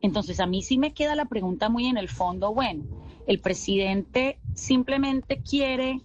Entonces, 0.00 0.38
a 0.40 0.46
mí 0.46 0.62
sí 0.62 0.78
me 0.78 0.92
queda 0.92 1.14
la 1.14 1.24
pregunta 1.24 1.68
muy 1.68 1.86
en 1.86 1.96
el 1.96 2.08
fondo, 2.08 2.52
bueno, 2.52 2.84
el 3.26 3.40
presidente 3.40 4.38
simplemente 4.54 5.42
quiere 5.42 6.02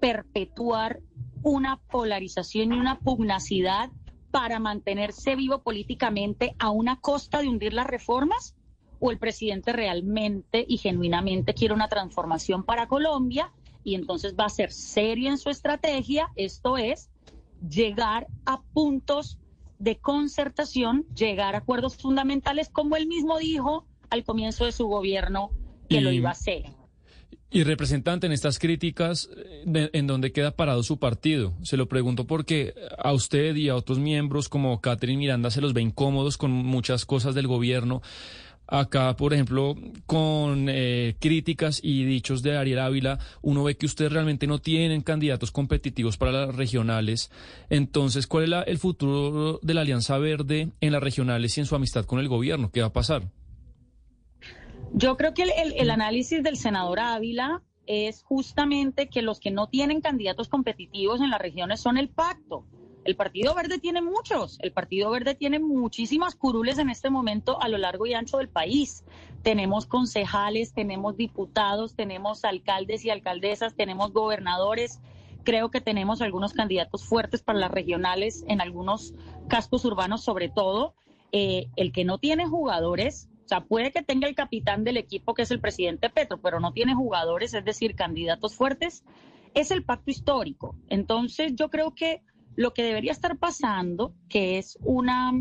perpetuar 0.00 1.00
una 1.42 1.80
polarización 1.90 2.72
y 2.72 2.78
una 2.78 2.98
pugnacidad 3.00 3.90
para 4.30 4.58
mantenerse 4.60 5.34
vivo 5.34 5.62
políticamente 5.62 6.54
a 6.58 6.70
una 6.70 7.00
costa 7.00 7.40
de 7.40 7.48
hundir 7.48 7.72
las 7.72 7.86
reformas? 7.86 8.54
¿O 8.98 9.10
el 9.10 9.18
presidente 9.18 9.72
realmente 9.72 10.64
y 10.68 10.76
genuinamente 10.76 11.54
quiere 11.54 11.74
una 11.74 11.88
transformación 11.88 12.64
para 12.64 12.86
Colombia 12.86 13.50
y 13.82 13.94
entonces 13.94 14.36
va 14.38 14.44
a 14.44 14.50
ser 14.50 14.72
serio 14.72 15.30
en 15.30 15.38
su 15.38 15.48
estrategia? 15.48 16.30
Esto 16.36 16.76
es 16.76 17.10
llegar 17.66 18.26
a 18.44 18.60
puntos 18.74 19.38
de 19.80 19.96
concertación, 19.96 21.06
llegar 21.16 21.56
a 21.56 21.58
acuerdos 21.58 21.96
fundamentales, 21.96 22.68
como 22.68 22.96
él 22.96 23.08
mismo 23.08 23.38
dijo 23.38 23.86
al 24.10 24.22
comienzo 24.24 24.66
de 24.66 24.72
su 24.72 24.86
gobierno 24.86 25.50
que 25.88 26.00
lo 26.00 26.12
iba 26.12 26.28
a 26.28 26.32
hacer. 26.32 26.66
Y 27.52 27.64
representante 27.64 28.26
en 28.26 28.32
estas 28.32 28.60
críticas, 28.60 29.28
eh, 29.36 29.90
¿en 29.92 30.06
dónde 30.06 30.30
queda 30.30 30.52
parado 30.52 30.84
su 30.84 30.98
partido? 30.98 31.52
Se 31.62 31.76
lo 31.76 31.88
pregunto 31.88 32.24
porque 32.24 32.74
a 32.96 33.12
usted 33.12 33.56
y 33.56 33.68
a 33.68 33.74
otros 33.74 33.98
miembros 33.98 34.48
como 34.48 34.80
Catherine 34.80 35.18
Miranda 35.18 35.50
se 35.50 35.60
los 35.60 35.72
ve 35.72 35.80
incómodos 35.80 36.36
con 36.36 36.52
muchas 36.52 37.04
cosas 37.04 37.34
del 37.34 37.48
gobierno. 37.48 38.02
Acá, 38.72 39.16
por 39.16 39.34
ejemplo, 39.34 39.74
con 40.06 40.68
eh, 40.68 41.16
críticas 41.18 41.80
y 41.82 42.04
dichos 42.04 42.40
de 42.42 42.56
Ariel 42.56 42.78
Ávila, 42.78 43.18
uno 43.42 43.64
ve 43.64 43.76
que 43.76 43.86
ustedes 43.86 44.12
realmente 44.12 44.46
no 44.46 44.60
tienen 44.60 45.00
candidatos 45.00 45.50
competitivos 45.50 46.16
para 46.16 46.30
las 46.30 46.54
regionales. 46.54 47.32
Entonces, 47.68 48.28
¿cuál 48.28 48.52
es 48.52 48.68
el 48.68 48.78
futuro 48.78 49.58
de 49.60 49.74
la 49.74 49.80
Alianza 49.80 50.18
Verde 50.18 50.70
en 50.80 50.92
las 50.92 51.02
regionales 51.02 51.56
y 51.56 51.60
en 51.60 51.66
su 51.66 51.74
amistad 51.74 52.04
con 52.04 52.20
el 52.20 52.28
gobierno? 52.28 52.70
¿Qué 52.70 52.80
va 52.80 52.86
a 52.86 52.92
pasar? 52.92 53.24
Yo 54.92 55.16
creo 55.16 55.34
que 55.34 55.42
el, 55.42 55.90
análisis 55.90 56.40
del 56.40 56.56
senador 56.56 57.00
Ávila 57.00 57.62
es 57.86 58.22
justamente 58.22 59.08
que 59.08 59.22
los 59.22 59.40
que 59.40 59.50
no 59.50 59.68
tienen 59.68 60.00
candidatos 60.00 60.48
competitivos 60.48 61.20
en 61.20 61.30
las 61.30 61.40
regiones 61.40 61.80
son 61.80 61.98
el 61.98 62.08
pacto. 62.08 62.64
El 63.04 63.16
Partido 63.16 63.54
Verde 63.54 63.78
tiene 63.78 64.02
muchos, 64.02 64.58
el 64.60 64.72
Partido 64.72 65.10
Verde 65.10 65.34
tiene 65.34 65.58
muchísimas 65.58 66.34
curules 66.34 66.78
en 66.78 66.90
este 66.90 67.08
momento 67.08 67.60
a 67.60 67.68
lo 67.68 67.78
largo 67.78 68.06
y 68.06 68.14
ancho 68.14 68.38
del 68.38 68.48
país. 68.48 69.04
Tenemos 69.42 69.86
concejales, 69.86 70.74
tenemos 70.74 71.16
diputados, 71.16 71.94
tenemos 71.94 72.44
alcaldes 72.44 73.04
y 73.04 73.10
alcaldesas, 73.10 73.74
tenemos 73.74 74.12
gobernadores. 74.12 75.00
Creo 75.44 75.70
que 75.70 75.80
tenemos 75.80 76.20
algunos 76.20 76.52
candidatos 76.52 77.04
fuertes 77.06 77.42
para 77.42 77.58
las 77.58 77.70
regionales 77.70 78.44
en 78.48 78.60
algunos 78.60 79.14
cascos 79.48 79.84
urbanos 79.86 80.22
sobre 80.22 80.50
todo. 80.50 80.94
Eh, 81.32 81.68
el 81.76 81.92
que 81.92 82.04
no 82.04 82.18
tiene 82.18 82.46
jugadores 82.46 83.30
o 83.44 83.48
sea, 83.50 83.64
puede 83.64 83.90
que 83.90 84.02
tenga 84.02 84.28
el 84.28 84.36
capitán 84.36 84.84
del 84.84 84.96
equipo, 84.96 85.34
que 85.34 85.42
es 85.42 85.50
el 85.50 85.58
presidente 85.58 86.08
Petro, 86.08 86.40
pero 86.40 86.60
no 86.60 86.72
tiene 86.72 86.94
jugadores, 86.94 87.52
es 87.52 87.64
decir, 87.64 87.96
candidatos 87.96 88.54
fuertes, 88.54 89.02
es 89.54 89.72
el 89.72 89.82
pacto 89.82 90.12
histórico. 90.12 90.76
Entonces, 90.88 91.56
yo 91.56 91.68
creo 91.68 91.92
que 91.92 92.22
lo 92.60 92.74
que 92.74 92.82
debería 92.82 93.12
estar 93.12 93.38
pasando, 93.38 94.12
que 94.28 94.58
es 94.58 94.76
una, 94.82 95.32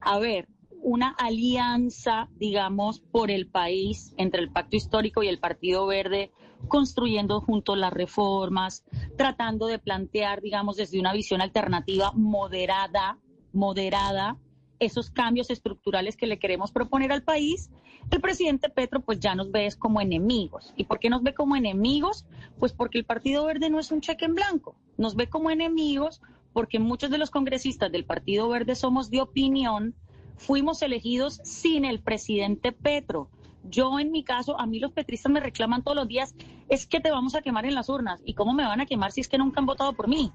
a 0.00 0.18
ver, 0.18 0.48
una 0.82 1.08
alianza, 1.18 2.28
digamos, 2.34 3.00
por 3.00 3.30
el 3.30 3.48
país 3.48 4.12
entre 4.18 4.42
el 4.42 4.52
pacto 4.52 4.76
histórico 4.76 5.22
y 5.22 5.28
el 5.28 5.38
Partido 5.38 5.86
Verde, 5.86 6.30
construyendo 6.68 7.40
juntos 7.40 7.78
las 7.78 7.94
reformas, 7.94 8.84
tratando 9.16 9.66
de 9.66 9.78
plantear, 9.78 10.42
digamos, 10.42 10.76
desde 10.76 11.00
una 11.00 11.14
visión 11.14 11.40
alternativa 11.40 12.12
moderada, 12.14 13.18
moderada, 13.54 14.36
esos 14.78 15.10
cambios 15.10 15.48
estructurales 15.48 16.18
que 16.18 16.26
le 16.26 16.38
queremos 16.38 16.70
proponer 16.70 17.12
al 17.12 17.22
país, 17.22 17.70
el 18.10 18.20
presidente 18.20 18.68
Petro 18.68 19.00
pues 19.00 19.20
ya 19.20 19.34
nos 19.34 19.50
ve 19.50 19.72
como 19.78 20.02
enemigos. 20.02 20.74
¿Y 20.76 20.84
por 20.84 20.98
qué 20.98 21.08
nos 21.08 21.22
ve 21.22 21.32
como 21.32 21.56
enemigos? 21.56 22.26
Pues 22.58 22.74
porque 22.74 22.98
el 22.98 23.06
Partido 23.06 23.46
Verde 23.46 23.70
no 23.70 23.78
es 23.78 23.90
un 23.90 24.02
cheque 24.02 24.26
en 24.26 24.34
blanco, 24.34 24.76
nos 24.98 25.16
ve 25.16 25.28
como 25.28 25.50
enemigos 25.50 26.20
porque 26.52 26.78
muchos 26.78 27.10
de 27.10 27.18
los 27.18 27.30
congresistas 27.30 27.90
del 27.90 28.04
Partido 28.04 28.48
Verde 28.48 28.74
somos 28.74 29.10
de 29.10 29.20
opinión, 29.20 29.94
fuimos 30.36 30.82
elegidos 30.82 31.40
sin 31.44 31.84
el 31.84 32.00
presidente 32.00 32.72
Petro. 32.72 33.30
Yo 33.64 33.98
en 34.00 34.10
mi 34.10 34.24
caso, 34.24 34.58
a 34.58 34.66
mí 34.66 34.80
los 34.80 34.92
petristas 34.92 35.30
me 35.30 35.40
reclaman 35.40 35.82
todos 35.82 35.96
los 35.96 36.08
días, 36.08 36.34
es 36.68 36.86
que 36.86 37.00
te 37.00 37.10
vamos 37.10 37.34
a 37.34 37.42
quemar 37.42 37.64
en 37.64 37.74
las 37.74 37.88
urnas. 37.88 38.20
¿Y 38.24 38.34
cómo 38.34 38.52
me 38.52 38.64
van 38.64 38.80
a 38.80 38.86
quemar 38.86 39.12
si 39.12 39.20
es 39.20 39.28
que 39.28 39.38
nunca 39.38 39.60
han 39.60 39.66
votado 39.66 39.92
por 39.92 40.08
mí? 40.08 40.32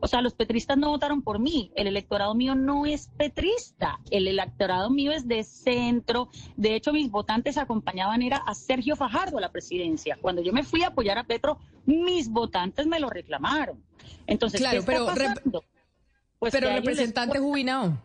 O 0.00 0.08
sea, 0.08 0.20
los 0.20 0.34
petristas 0.34 0.76
no 0.76 0.90
votaron 0.90 1.22
por 1.22 1.38
mí. 1.38 1.72
El 1.74 1.86
electorado 1.86 2.34
mío 2.34 2.54
no 2.54 2.86
es 2.86 3.08
petrista. 3.16 3.98
El 4.10 4.28
electorado 4.28 4.90
mío 4.90 5.12
es 5.12 5.26
de 5.26 5.42
centro. 5.42 6.28
De 6.56 6.74
hecho, 6.74 6.92
mis 6.92 7.10
votantes 7.10 7.56
acompañaban 7.56 8.22
era 8.22 8.36
a 8.38 8.54
Sergio 8.54 8.96
Fajardo 8.96 9.38
a 9.38 9.40
la 9.40 9.50
presidencia. 9.50 10.18
Cuando 10.20 10.42
yo 10.42 10.52
me 10.52 10.64
fui 10.64 10.82
a 10.82 10.88
apoyar 10.88 11.18
a 11.18 11.24
Petro, 11.24 11.58
mis 11.86 12.28
votantes 12.28 12.86
me 12.86 13.00
lo 13.00 13.08
reclamaron. 13.08 13.82
Entonces, 14.26 14.60
claro, 14.60 14.82
pero, 14.84 15.06
pues 16.38 16.52
pero 16.52 16.68
representante 16.68 17.38
Jubinao. 17.38 17.98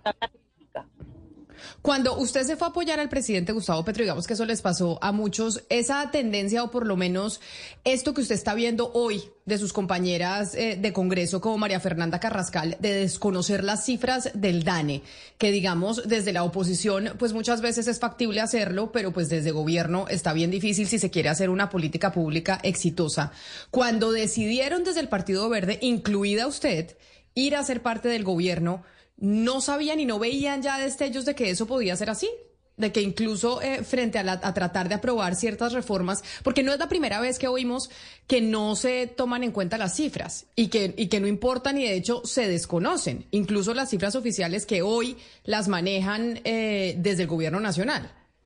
Cuando 1.81 2.17
usted 2.17 2.43
se 2.43 2.55
fue 2.55 2.67
a 2.67 2.69
apoyar 2.71 2.99
al 2.99 3.09
presidente 3.09 3.51
Gustavo 3.51 3.83
Petro, 3.83 4.03
digamos 4.03 4.27
que 4.27 4.33
eso 4.33 4.45
les 4.45 4.61
pasó 4.61 4.99
a 5.01 5.11
muchos, 5.11 5.63
esa 5.69 6.11
tendencia 6.11 6.63
o 6.63 6.71
por 6.71 6.85
lo 6.85 6.97
menos 6.97 7.41
esto 7.83 8.13
que 8.13 8.21
usted 8.21 8.35
está 8.35 8.53
viendo 8.53 8.91
hoy 8.93 9.23
de 9.45 9.57
sus 9.57 9.73
compañeras 9.73 10.53
eh, 10.55 10.77
de 10.79 10.93
Congreso 10.93 11.41
como 11.41 11.57
María 11.57 11.79
Fernanda 11.79 12.19
Carrascal, 12.19 12.77
de 12.79 12.93
desconocer 12.93 13.63
las 13.63 13.85
cifras 13.85 14.31
del 14.33 14.63
DANE, 14.63 15.01
que 15.37 15.51
digamos 15.51 16.07
desde 16.07 16.33
la 16.33 16.43
oposición 16.43 17.15
pues 17.17 17.33
muchas 17.33 17.61
veces 17.61 17.87
es 17.87 17.99
factible 17.99 18.41
hacerlo, 18.41 18.91
pero 18.91 19.11
pues 19.11 19.29
desde 19.29 19.51
gobierno 19.51 20.07
está 20.07 20.33
bien 20.33 20.51
difícil 20.51 20.87
si 20.87 20.99
se 20.99 21.09
quiere 21.09 21.29
hacer 21.29 21.49
una 21.49 21.69
política 21.69 22.11
pública 22.11 22.59
exitosa. 22.63 23.31
Cuando 23.71 24.11
decidieron 24.11 24.83
desde 24.83 24.99
el 24.99 25.09
Partido 25.09 25.49
Verde, 25.49 25.79
incluida 25.81 26.47
usted, 26.47 26.95
ir 27.33 27.55
a 27.55 27.63
ser 27.63 27.81
parte 27.81 28.09
del 28.09 28.23
gobierno, 28.23 28.83
no 29.21 29.61
sabían 29.61 30.01
y 30.01 30.05
no 30.05 30.19
veían 30.19 30.61
ya 30.61 30.77
destellos 30.77 31.23
de 31.23 31.35
que 31.35 31.49
eso 31.49 31.67
podía 31.67 31.95
ser 31.95 32.09
así 32.09 32.29
de 32.77 32.91
que 32.91 33.01
incluso 33.01 33.61
eh, 33.61 33.83
frente 33.83 34.19
a, 34.19 34.31
a, 34.31 34.53
tratar 34.53 34.89
de 34.89 34.95
aprobar 34.95 35.35
ciertas 35.35 35.71
reformas, 35.71 36.23
porque 36.43 36.63
no 36.63 36.73
es 36.73 36.79
la 36.79 36.89
primera 36.89 37.21
vez 37.21 37.39
que 37.39 37.47
oímos 37.47 37.89
que 38.27 38.41
no 38.41 38.75
se 38.75 39.07
toman 39.07 39.43
en 39.43 39.51
cuenta 39.51 39.77
las 39.77 39.95
cifras 39.95 40.47
y 40.55 40.67
que, 40.67 40.93
y 40.97 41.07
que 41.07 41.19
no 41.19 41.27
importan 41.27 41.77
y 41.77 41.83
de 41.83 41.93
hecho 41.93 42.21
se 42.25 42.47
desconocen, 42.47 43.27
incluso 43.31 43.73
las 43.73 43.89
cifras 43.89 44.15
oficiales 44.15 44.65
que 44.65 44.81
hoy 44.81 45.15
las 45.43 45.67
manejan 45.67 46.41
eh, 46.43 46.95
desde 46.97 47.23
el 47.23 47.27
gobierno 47.27 47.59
nacional. 47.59 48.11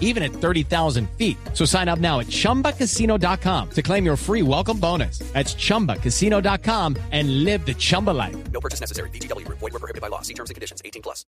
even 0.00 0.24
at 0.24 0.32
30,000 0.32 1.08
feet. 1.10 1.36
So 1.52 1.64
sign 1.64 1.88
up 1.88 2.00
now 2.00 2.18
at 2.18 2.26
chumbacasino.com 2.26 3.70
to 3.70 3.82
claim 3.82 4.04
your 4.04 4.16
free 4.16 4.42
welcome 4.42 4.78
bonus. 4.80 5.20
That's 5.32 5.54
chumbacasino.com 5.54 6.96
and 7.12 7.44
live 7.44 7.64
the 7.64 7.74
Chumba 7.74 8.10
life. 8.10 8.36
No 8.52 8.60
purchase 8.60 8.80
necessary. 8.80 9.10
DTW, 9.10 9.46
void, 9.48 9.60
were 9.60 9.78
prohibited 9.78 10.02
by 10.02 10.08
law. 10.08 10.22
See 10.22 10.34
terms 10.34 10.50
and 10.50 10.56
conditions 10.56 10.82
18 10.84 11.02
plus. 11.02 11.24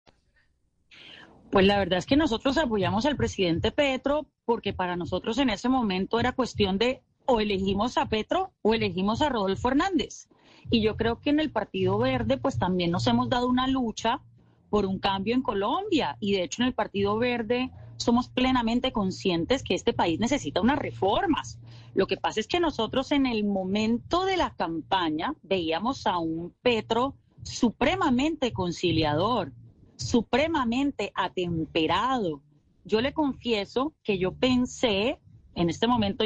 Pues 1.49 1.65
la 1.65 1.77
verdad 1.77 1.99
es 1.99 2.05
que 2.05 2.17
nosotros 2.17 2.57
apoyamos 2.57 3.05
al 3.05 3.15
presidente 3.15 3.71
Petro 3.71 4.27
porque 4.43 4.73
para 4.73 4.97
nosotros 4.97 5.37
en 5.37 5.49
ese 5.49 5.69
momento 5.69 6.19
era 6.19 6.33
cuestión 6.33 6.77
de 6.77 7.01
o 7.25 7.39
elegimos 7.39 7.97
a 7.97 8.07
Petro 8.07 8.51
o 8.61 8.73
elegimos 8.73 9.21
a 9.21 9.29
Rodolfo 9.29 9.69
Hernández. 9.69 10.27
Y 10.69 10.81
yo 10.81 10.97
creo 10.97 11.21
que 11.21 11.29
en 11.29 11.39
el 11.39 11.51
Partido 11.51 11.97
Verde 11.97 12.37
pues 12.37 12.59
también 12.59 12.91
nos 12.91 13.07
hemos 13.07 13.29
dado 13.29 13.47
una 13.47 13.67
lucha 13.67 14.21
por 14.69 14.85
un 14.85 14.99
cambio 14.99 15.35
en 15.35 15.41
Colombia. 15.41 16.17
Y 16.19 16.33
de 16.33 16.43
hecho 16.43 16.61
en 16.61 16.67
el 16.67 16.73
Partido 16.73 17.17
Verde 17.17 17.71
somos 17.97 18.29
plenamente 18.29 18.91
conscientes 18.91 19.63
que 19.63 19.75
este 19.75 19.93
país 19.93 20.19
necesita 20.19 20.61
unas 20.61 20.79
reformas. 20.79 21.59
Lo 21.93 22.07
que 22.07 22.17
pasa 22.17 22.39
es 22.39 22.47
que 22.47 22.59
nosotros 22.59 23.11
en 23.11 23.25
el 23.25 23.43
momento 23.43 24.25
de 24.25 24.37
la 24.37 24.53
campaña 24.55 25.35
veíamos 25.43 26.07
a 26.07 26.17
un 26.19 26.53
Petro 26.61 27.15
supremamente 27.43 28.53
conciliador, 28.53 29.51
supremamente 29.95 31.11
atemperado. 31.15 32.41
Yo 32.85 33.01
le 33.01 33.13
confieso 33.13 33.93
que 34.03 34.17
yo 34.17 34.33
pensé, 34.33 35.19
en 35.55 35.69
este 35.69 35.87
momento, 35.87 36.23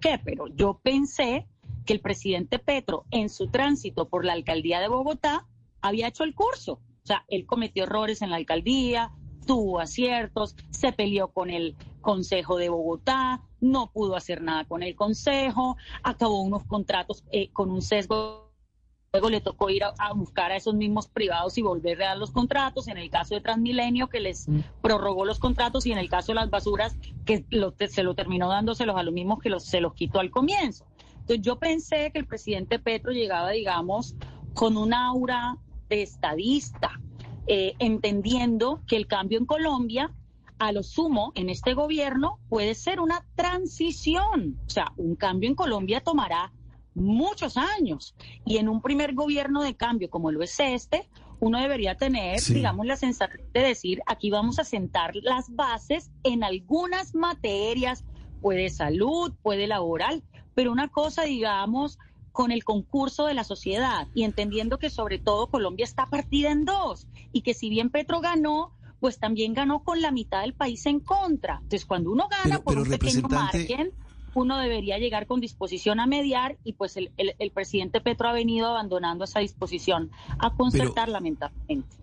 ¿qué? 0.00 0.20
Pero 0.24 0.48
yo 0.48 0.80
pensé 0.82 1.46
que 1.86 1.92
el 1.94 2.00
presidente 2.00 2.58
Petro 2.58 3.04
en 3.10 3.28
su 3.28 3.48
tránsito 3.48 4.08
por 4.08 4.24
la 4.24 4.32
alcaldía 4.32 4.80
de 4.80 4.88
Bogotá 4.88 5.46
había 5.80 6.08
hecho 6.08 6.24
el 6.24 6.34
curso. 6.34 6.72
O 6.72 7.06
sea, 7.06 7.24
él 7.28 7.46
cometió 7.46 7.84
errores 7.84 8.20
en 8.20 8.30
la 8.30 8.36
alcaldía, 8.36 9.12
tuvo 9.48 9.80
aciertos, 9.80 10.54
se 10.68 10.92
peleó 10.92 11.28
con 11.28 11.48
el 11.48 11.74
Consejo 12.02 12.58
de 12.58 12.68
Bogotá, 12.68 13.40
no 13.62 13.90
pudo 13.90 14.14
hacer 14.14 14.42
nada 14.42 14.66
con 14.66 14.82
el 14.82 14.94
Consejo, 14.94 15.78
acabó 16.02 16.42
unos 16.42 16.64
contratos 16.64 17.24
eh, 17.32 17.48
con 17.50 17.70
un 17.70 17.80
sesgo. 17.80 18.52
Luego 19.10 19.30
le 19.30 19.40
tocó 19.40 19.70
ir 19.70 19.84
a, 19.84 20.12
buscar 20.12 20.52
a 20.52 20.56
esos 20.56 20.74
mismos 20.74 21.08
privados 21.08 21.56
y 21.56 21.62
volver 21.62 22.02
a 22.02 22.08
dar 22.08 22.18
los 22.18 22.30
contratos. 22.30 22.88
En 22.88 22.98
el 22.98 23.08
caso 23.08 23.34
de 23.34 23.40
Transmilenio, 23.40 24.08
que 24.08 24.20
les 24.20 24.46
mm. 24.46 24.60
prorrogó 24.82 25.24
los 25.24 25.38
contratos, 25.38 25.86
y 25.86 25.92
en 25.92 25.98
el 25.98 26.10
caso 26.10 26.32
de 26.32 26.34
las 26.34 26.50
basuras, 26.50 26.94
que 27.24 27.42
se 27.88 28.02
lo 28.02 28.14
terminó 28.14 28.50
dándoselos 28.50 28.96
a 28.96 29.02
los 29.02 29.14
mismos 29.14 29.38
que 29.38 29.48
los, 29.48 29.64
se 29.64 29.80
los 29.80 29.94
quitó 29.94 30.20
al 30.20 30.30
comienzo. 30.30 30.84
Entonces 31.20 31.40
yo 31.40 31.58
pensé 31.58 32.10
que 32.12 32.18
el 32.18 32.26
presidente 32.26 32.78
Petro 32.78 33.12
llegaba, 33.12 33.48
digamos, 33.50 34.14
con 34.52 34.76
un 34.76 34.92
aura 34.92 35.56
de 35.88 36.02
estadista, 36.02 37.00
eh, 37.48 37.74
entendiendo 37.78 38.82
que 38.86 38.96
el 38.96 39.06
cambio 39.06 39.38
en 39.38 39.46
Colombia, 39.46 40.12
a 40.58 40.72
lo 40.72 40.82
sumo, 40.82 41.32
en 41.34 41.48
este 41.48 41.74
gobierno, 41.74 42.38
puede 42.48 42.74
ser 42.74 43.00
una 43.00 43.24
transición. 43.36 44.58
O 44.66 44.70
sea, 44.70 44.92
un 44.96 45.16
cambio 45.16 45.48
en 45.48 45.54
Colombia 45.54 46.02
tomará 46.02 46.52
muchos 46.94 47.56
años. 47.56 48.14
Y 48.44 48.58
en 48.58 48.68
un 48.68 48.82
primer 48.82 49.14
gobierno 49.14 49.62
de 49.62 49.74
cambio 49.74 50.10
como 50.10 50.30
lo 50.30 50.42
es 50.42 50.60
este, 50.60 51.08
uno 51.40 51.58
debería 51.60 51.94
tener, 51.96 52.40
digamos, 52.40 52.84
la 52.84 52.96
sensación 52.96 53.40
de 53.52 53.60
decir, 53.60 54.02
aquí 54.06 54.30
vamos 54.30 54.58
a 54.58 54.64
sentar 54.64 55.14
las 55.16 55.54
bases 55.54 56.10
en 56.24 56.42
algunas 56.42 57.14
materias, 57.14 58.04
puede 58.42 58.70
salud, 58.70 59.32
puede 59.42 59.66
laboral, 59.66 60.22
pero 60.54 60.72
una 60.72 60.88
cosa, 60.88 61.22
digamos, 61.22 61.98
con 62.32 62.52
el 62.52 62.64
concurso 62.64 63.26
de 63.26 63.34
la 63.34 63.44
sociedad 63.44 64.06
y 64.14 64.24
entendiendo 64.24 64.78
que 64.78 64.90
sobre 64.90 65.18
todo 65.18 65.48
Colombia 65.48 65.84
está 65.84 66.06
partida 66.06 66.50
en 66.50 66.64
dos 66.64 67.06
y 67.32 67.42
que 67.42 67.54
si 67.54 67.68
bien 67.68 67.90
Petro 67.90 68.20
ganó, 68.20 68.72
pues 69.00 69.18
también 69.18 69.54
ganó 69.54 69.84
con 69.84 70.02
la 70.02 70.10
mitad 70.10 70.42
del 70.42 70.54
país 70.54 70.86
en 70.86 71.00
contra. 71.00 71.58
Entonces, 71.62 71.84
cuando 71.84 72.10
uno 72.10 72.28
gana 72.28 72.60
por 72.60 72.78
un 72.78 72.88
pequeño 72.88 73.28
margen, 73.28 73.92
uno 74.34 74.58
debería 74.58 74.98
llegar 74.98 75.26
con 75.26 75.40
disposición 75.40 76.00
a 76.00 76.06
mediar 76.06 76.58
y 76.64 76.74
pues 76.74 76.96
el, 76.96 77.10
presidente 77.52 78.00
Petro 78.00 78.28
ha 78.28 78.32
venido 78.32 78.68
abandonando 78.68 79.24
esa 79.24 79.40
disposición 79.40 80.10
a 80.38 80.54
concertar 80.54 81.08
lamentablemente. 81.08 81.96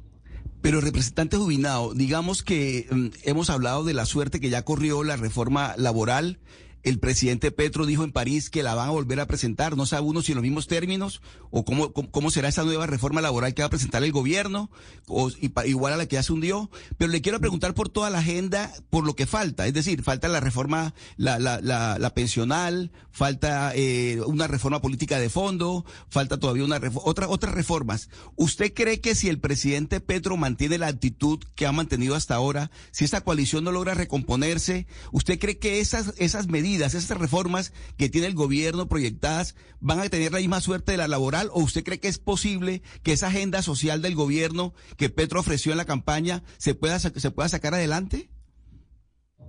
Pero 0.62 0.82
representante 0.82 1.38
Jubinado, 1.38 1.94
digamos 1.94 2.42
que 2.42 2.88
mm, 2.90 3.08
hemos 3.24 3.52
hablado 3.52 3.84
de 3.84 3.94
la 3.94 4.06
suerte 4.06 4.40
que 4.40 4.50
ya 4.50 4.64
corrió 4.64 5.04
la 5.04 5.16
reforma 5.16 5.76
laboral 5.78 6.40
el 6.86 7.00
presidente 7.00 7.52
Petro 7.52 7.88
dijo 7.88 8.04
en 8.04 8.12
París 8.12 8.52
que 8.52 8.62
la 8.62 8.76
van 8.76 8.90
a 8.90 8.92
volver 8.92 9.20
a 9.20 9.26
presentar. 9.26 9.76
No 9.76 9.88
sabe 9.88 10.04
uno 10.04 10.22
si 10.22 10.32
en 10.32 10.36
los 10.36 10.44
mismos 10.44 10.68
términos 10.68 11.20
o 11.50 11.66
cómo, 11.66 11.92
cómo, 11.92 12.30
será 12.30 12.48
esa 12.48 12.64
nueva 12.64 12.86
reforma 12.86 13.22
laboral 13.22 13.56
que 13.56 13.64
va 13.64 13.68
a 13.68 13.72
presentar 13.72 14.04
el 14.04 14.12
gobierno, 14.12 14.70
o 15.08 15.32
igual 15.66 15.94
a 15.94 15.98
la 15.98 16.06
que 16.06 16.16
ya 16.16 16.24
se 16.24 16.32
hundió. 16.32 16.70
Pero 16.98 17.12
le 17.12 17.22
quiero 17.22 17.40
preguntar 17.40 17.74
por 17.74 17.90
toda 17.90 18.12
la 18.12 18.20
agenda, 18.20 18.72
por 18.92 19.04
lo 19.04 19.16
que 19.16 19.26
falta. 19.26 19.66
Es 19.66 19.74
decir, 19.74 20.04
falta 20.04 20.28
la 20.28 20.40
reforma, 20.40 20.94
la, 21.18 21.40
la, 21.40 21.60
la, 21.60 22.10
pensional, 22.14 22.92
falta 23.10 23.72
eh, 23.74 24.22
una 24.28 24.46
reforma 24.46 24.80
política 24.80 25.18
de 25.18 25.30
fondo, 25.30 25.86
falta 26.10 26.40
todavía 26.40 26.66
una 26.66 26.80
otra, 27.04 27.28
otras 27.28 27.56
reformas. 27.56 28.10
¿Usted 28.36 28.74
cree 28.76 29.02
que 29.02 29.16
si 29.16 29.28
el 29.28 29.40
presidente 29.40 30.02
Petro 30.02 30.38
mantiene 30.38 30.78
la 30.78 30.88
actitud 30.88 31.40
que 31.56 31.66
ha 31.66 31.72
mantenido 31.72 32.14
hasta 32.14 32.36
ahora, 32.36 32.70
si 32.92 33.06
esta 33.06 33.22
coalición 33.22 33.64
no 33.64 33.72
logra 33.72 33.96
recomponerse, 33.96 34.86
¿usted 35.12 35.40
cree 35.40 35.58
que 35.58 35.80
esas, 35.80 36.14
esas 36.18 36.48
medidas 36.48 36.75
esas 36.84 37.10
reformas 37.18 37.74
que 37.98 38.10
tiene 38.10 38.28
el 38.28 38.34
gobierno 38.34 38.88
proyectadas, 38.88 39.56
van 39.80 40.00
a 40.00 40.10
tener 40.10 40.32
la 40.32 40.40
misma 40.40 40.62
suerte 40.62 40.92
de 40.92 40.98
la 40.98 41.08
laboral 41.08 41.50
o 41.54 41.62
usted 41.62 41.84
cree 41.84 42.00
que 42.00 42.08
es 42.08 42.20
posible 42.20 42.82
que 43.04 43.14
esa 43.14 43.28
agenda 43.28 43.62
social 43.62 44.02
del 44.02 44.16
gobierno 44.16 44.74
que 44.98 45.10
Petro 45.10 45.40
ofreció 45.40 45.72
en 45.72 45.78
la 45.78 45.86
campaña 45.86 46.44
se 46.58 46.76
pueda, 46.76 47.00
se 47.00 47.32
pueda 47.32 47.50
sacar 47.50 47.74
adelante? 47.74 48.30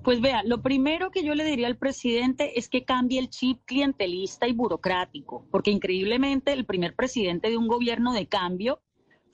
Pues 0.07 0.21
vea, 0.21 0.45
lo 0.45 0.63
primero 0.63 1.11
que 1.11 1.25
yo 1.25 1.35
le 1.35 1.45
diría 1.45 1.67
al 1.67 1.79
presidente 1.79 2.59
es 2.61 2.69
que 2.69 2.85
cambie 2.85 3.19
el 3.19 3.29
chip 3.29 3.63
clientelista 3.65 4.47
y 4.47 4.53
burocrático, 4.53 5.49
porque 5.51 5.73
increíblemente 5.73 6.53
el 6.53 6.65
primer 6.65 6.95
presidente 6.95 7.51
de 7.51 7.57
un 7.57 7.67
gobierno 7.67 8.13
de 8.13 8.29
cambio 8.29 8.79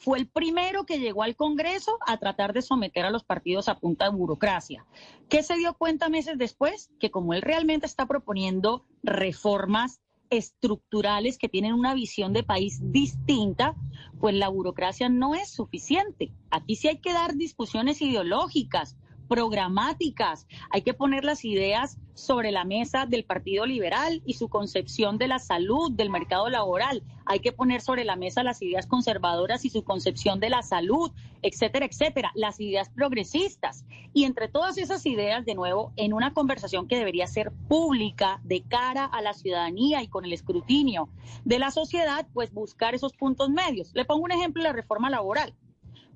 fue 0.03 0.19
el 0.19 0.27
primero 0.27 0.85
que 0.85 0.99
llegó 0.99 1.23
al 1.23 1.37
Congreso 1.37 1.97
a 2.07 2.17
tratar 2.17 2.53
de 2.53 2.63
someter 2.63 3.05
a 3.05 3.11
los 3.11 3.23
partidos 3.23 3.69
a 3.69 3.79
punta 3.79 4.07
de 4.07 4.17
burocracia. 4.17 4.85
¿Qué 5.29 5.45
se 5.45 5.55
dio 5.55 5.75
cuenta 5.75 6.09
meses 6.09 6.37
después? 6.39 6.91
Que 6.99 7.13
como 7.13 7.35
él 7.35 7.43
realmente 7.43 7.87
está 7.87 8.07
proponiendo 8.07 8.85
reformas 9.05 10.01
estructurales 10.29 11.39
que 11.39 11.49
tienen 11.49 11.75
una 11.75 11.95
visión 11.95 12.33
de 12.33 12.43
país 12.43 12.81
distinta, 12.83 13.77
pues 14.19 14.35
la 14.35 14.49
burocracia 14.49 15.09
no 15.09 15.37
es 15.37 15.51
suficiente. 15.51 16.33
Aquí 16.51 16.75
sí 16.75 16.89
hay 16.89 16.99
que 16.99 17.13
dar 17.13 17.37
discusiones 17.37 18.03
ideológicas, 18.03 18.97
programáticas. 19.33 20.47
Hay 20.69 20.83
que 20.83 20.93
poner 20.93 21.25
las 21.25 21.43
ideas 21.47 21.97
sobre 22.13 22.53
la 22.53 22.67
mesa 22.67 23.07
del 23.07 23.25
Partido 23.25 23.65
Liberal 23.65 24.21
y 24.27 24.35
su 24.35 24.51
concepción 24.51 25.17
de 25.17 25.27
la 25.27 25.39
salud, 25.39 25.91
del 25.91 26.11
mercado 26.11 26.51
laboral. 26.51 27.03
Hay 27.25 27.41
que 27.41 27.51
poner 27.51 27.81
sobre 27.81 28.05
la 28.05 28.15
mesa 28.15 28.43
las 28.43 28.61
ideas 28.61 28.87
conservadoras 28.87 29.65
y 29.65 29.71
su 29.71 29.85
concepción 29.85 30.39
de 30.39 30.51
la 30.51 30.61
salud, 30.61 31.13
etcétera, 31.41 31.87
etcétera, 31.87 32.31
las 32.35 32.61
ideas 32.61 32.91
progresistas. 32.91 33.87
Y 34.13 34.25
entre 34.25 34.49
todas 34.49 34.77
esas 34.77 35.07
ideas, 35.07 35.47
de 35.47 35.55
nuevo, 35.55 35.95
en 35.97 36.13
una 36.13 36.35
conversación 36.35 36.87
que 36.87 36.99
debería 36.99 37.27
ser 37.27 37.53
pública 37.69 38.39
de 38.45 38.61
cara 38.61 39.07
a 39.07 39.23
la 39.23 39.33
ciudadanía 39.33 40.03
y 40.03 40.09
con 40.09 40.27
el 40.27 40.35
escrutinio 40.35 41.09
de 41.47 41.59
la 41.59 41.71
sociedad, 41.71 42.27
pues 42.35 42.53
buscar 42.53 42.95
esos 42.95 43.15
puntos 43.15 43.49
medios. 43.49 43.93
Le 43.95 44.05
pongo 44.05 44.25
un 44.25 44.33
ejemplo, 44.33 44.63
la 44.63 44.75
reforma 44.75 45.09
laboral. 45.09 45.55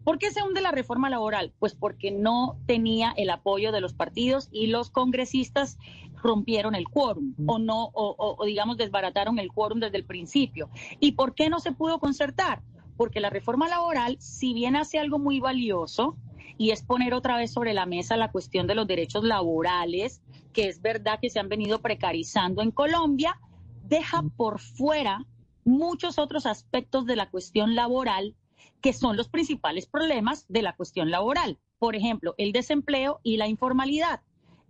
¿Por 0.06 0.20
qué 0.20 0.30
se 0.30 0.40
hunde 0.40 0.60
la 0.60 0.70
reforma 0.70 1.10
laboral? 1.10 1.52
Pues 1.58 1.74
porque 1.74 2.12
no 2.12 2.60
tenía 2.64 3.12
el 3.16 3.28
apoyo 3.28 3.72
de 3.72 3.80
los 3.80 3.92
partidos 3.92 4.48
y 4.52 4.68
los 4.68 4.88
congresistas 4.88 5.78
rompieron 6.22 6.76
el 6.76 6.88
quórum 6.88 7.34
o 7.48 7.58
no, 7.58 7.90
o, 7.92 8.38
digamos 8.46 8.76
desbarataron 8.76 9.40
el 9.40 9.50
quórum 9.50 9.80
desde 9.80 9.96
el 9.96 10.04
principio. 10.04 10.70
¿Y 11.00 11.12
por 11.12 11.34
qué 11.34 11.50
no 11.50 11.58
se 11.58 11.72
pudo 11.72 11.98
concertar? 11.98 12.62
Porque 12.96 13.18
la 13.18 13.30
reforma 13.30 13.66
laboral, 13.66 14.16
si 14.20 14.54
bien 14.54 14.76
hace 14.76 15.00
algo 15.00 15.18
muy 15.18 15.40
valioso, 15.40 16.16
y 16.56 16.70
es 16.70 16.84
poner 16.84 17.12
otra 17.12 17.36
vez 17.36 17.52
sobre 17.52 17.74
la 17.74 17.84
mesa 17.84 18.16
la 18.16 18.30
cuestión 18.30 18.68
de 18.68 18.76
los 18.76 18.86
derechos 18.86 19.24
laborales, 19.24 20.22
que 20.52 20.68
es 20.68 20.80
verdad 20.80 21.18
que 21.20 21.30
se 21.30 21.40
han 21.40 21.48
venido 21.48 21.80
precarizando 21.80 22.62
en 22.62 22.70
Colombia, 22.70 23.40
deja 23.82 24.22
por 24.36 24.60
fuera 24.60 25.26
muchos 25.64 26.20
otros 26.20 26.46
aspectos 26.46 27.06
de 27.06 27.16
la 27.16 27.28
cuestión 27.28 27.74
laboral 27.74 28.36
que 28.80 28.92
son 28.92 29.16
los 29.16 29.28
principales 29.28 29.86
problemas 29.86 30.46
de 30.48 30.62
la 30.62 30.74
cuestión 30.74 31.10
laboral. 31.10 31.58
Por 31.78 31.96
ejemplo, 31.96 32.34
el 32.38 32.52
desempleo 32.52 33.20
y 33.22 33.36
la 33.36 33.48
informalidad. 33.48 34.20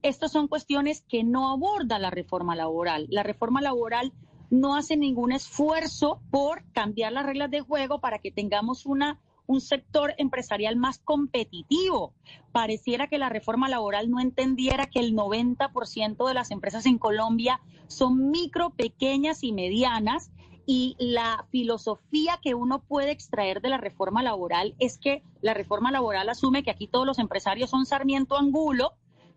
Estas 0.03 0.33
son 0.33 0.49
cuestiones 0.49 1.03
que 1.09 1.25
no 1.25 1.51
aborda 1.51 1.99
la 1.99 2.11
reforma 2.11 2.55
laboral. 2.55 3.07
La 3.11 3.23
reforma 3.23 3.61
laboral 3.61 4.13
no 4.51 4.77
hace 4.77 4.97
ningún 4.97 5.33
esfuerzo 5.33 6.21
por 6.31 6.65
cambiar 6.73 7.13
las 7.13 7.27
reglas 7.27 7.51
de 7.51 7.61
juego 7.61 8.01
para 8.01 8.19
que 8.19 8.31
tengamos 8.31 8.87
una, 8.87 9.21
un 9.47 9.61
sector 9.61 10.15
empresarial 10.19 10.77
más 10.77 10.99
competitivo. 10.99 12.15
Pareciera 12.53 13.09
que 13.09 13.19
la 13.19 13.29
reforma 13.29 13.69
laboral 13.69 14.11
no 14.11 14.21
entendiera 14.21 14.87
que 14.87 15.01
el 15.01 15.15
90% 15.15 16.29
de 16.29 16.35
las 16.35 16.51
empresas 16.51 16.87
en 16.87 16.99
Colombia 16.99 17.61
son 17.89 18.31
micro, 18.31 18.71
pequeñas 18.71 19.43
y 19.43 19.53
medianas 19.53 20.31
y 20.67 20.97
la 20.99 21.47
filosofía 21.51 22.41
que 22.43 22.55
uno 22.55 22.81
puede 22.81 23.13
extraer 23.13 23.61
de 23.61 23.69
la 23.69 23.79
reforma 23.79 24.23
laboral 24.23 24.75
es 24.81 24.99
que 24.99 25.23
la 25.41 25.55
reforma 25.55 25.93
laboral 25.93 26.29
asume 26.29 26.65
que 26.65 26.73
aquí 26.73 26.89
todos 26.89 27.07
los 27.07 27.21
empresarios 27.21 27.71
son 27.71 27.87
Sarmiento 27.87 28.37
Angulo, 28.37 28.95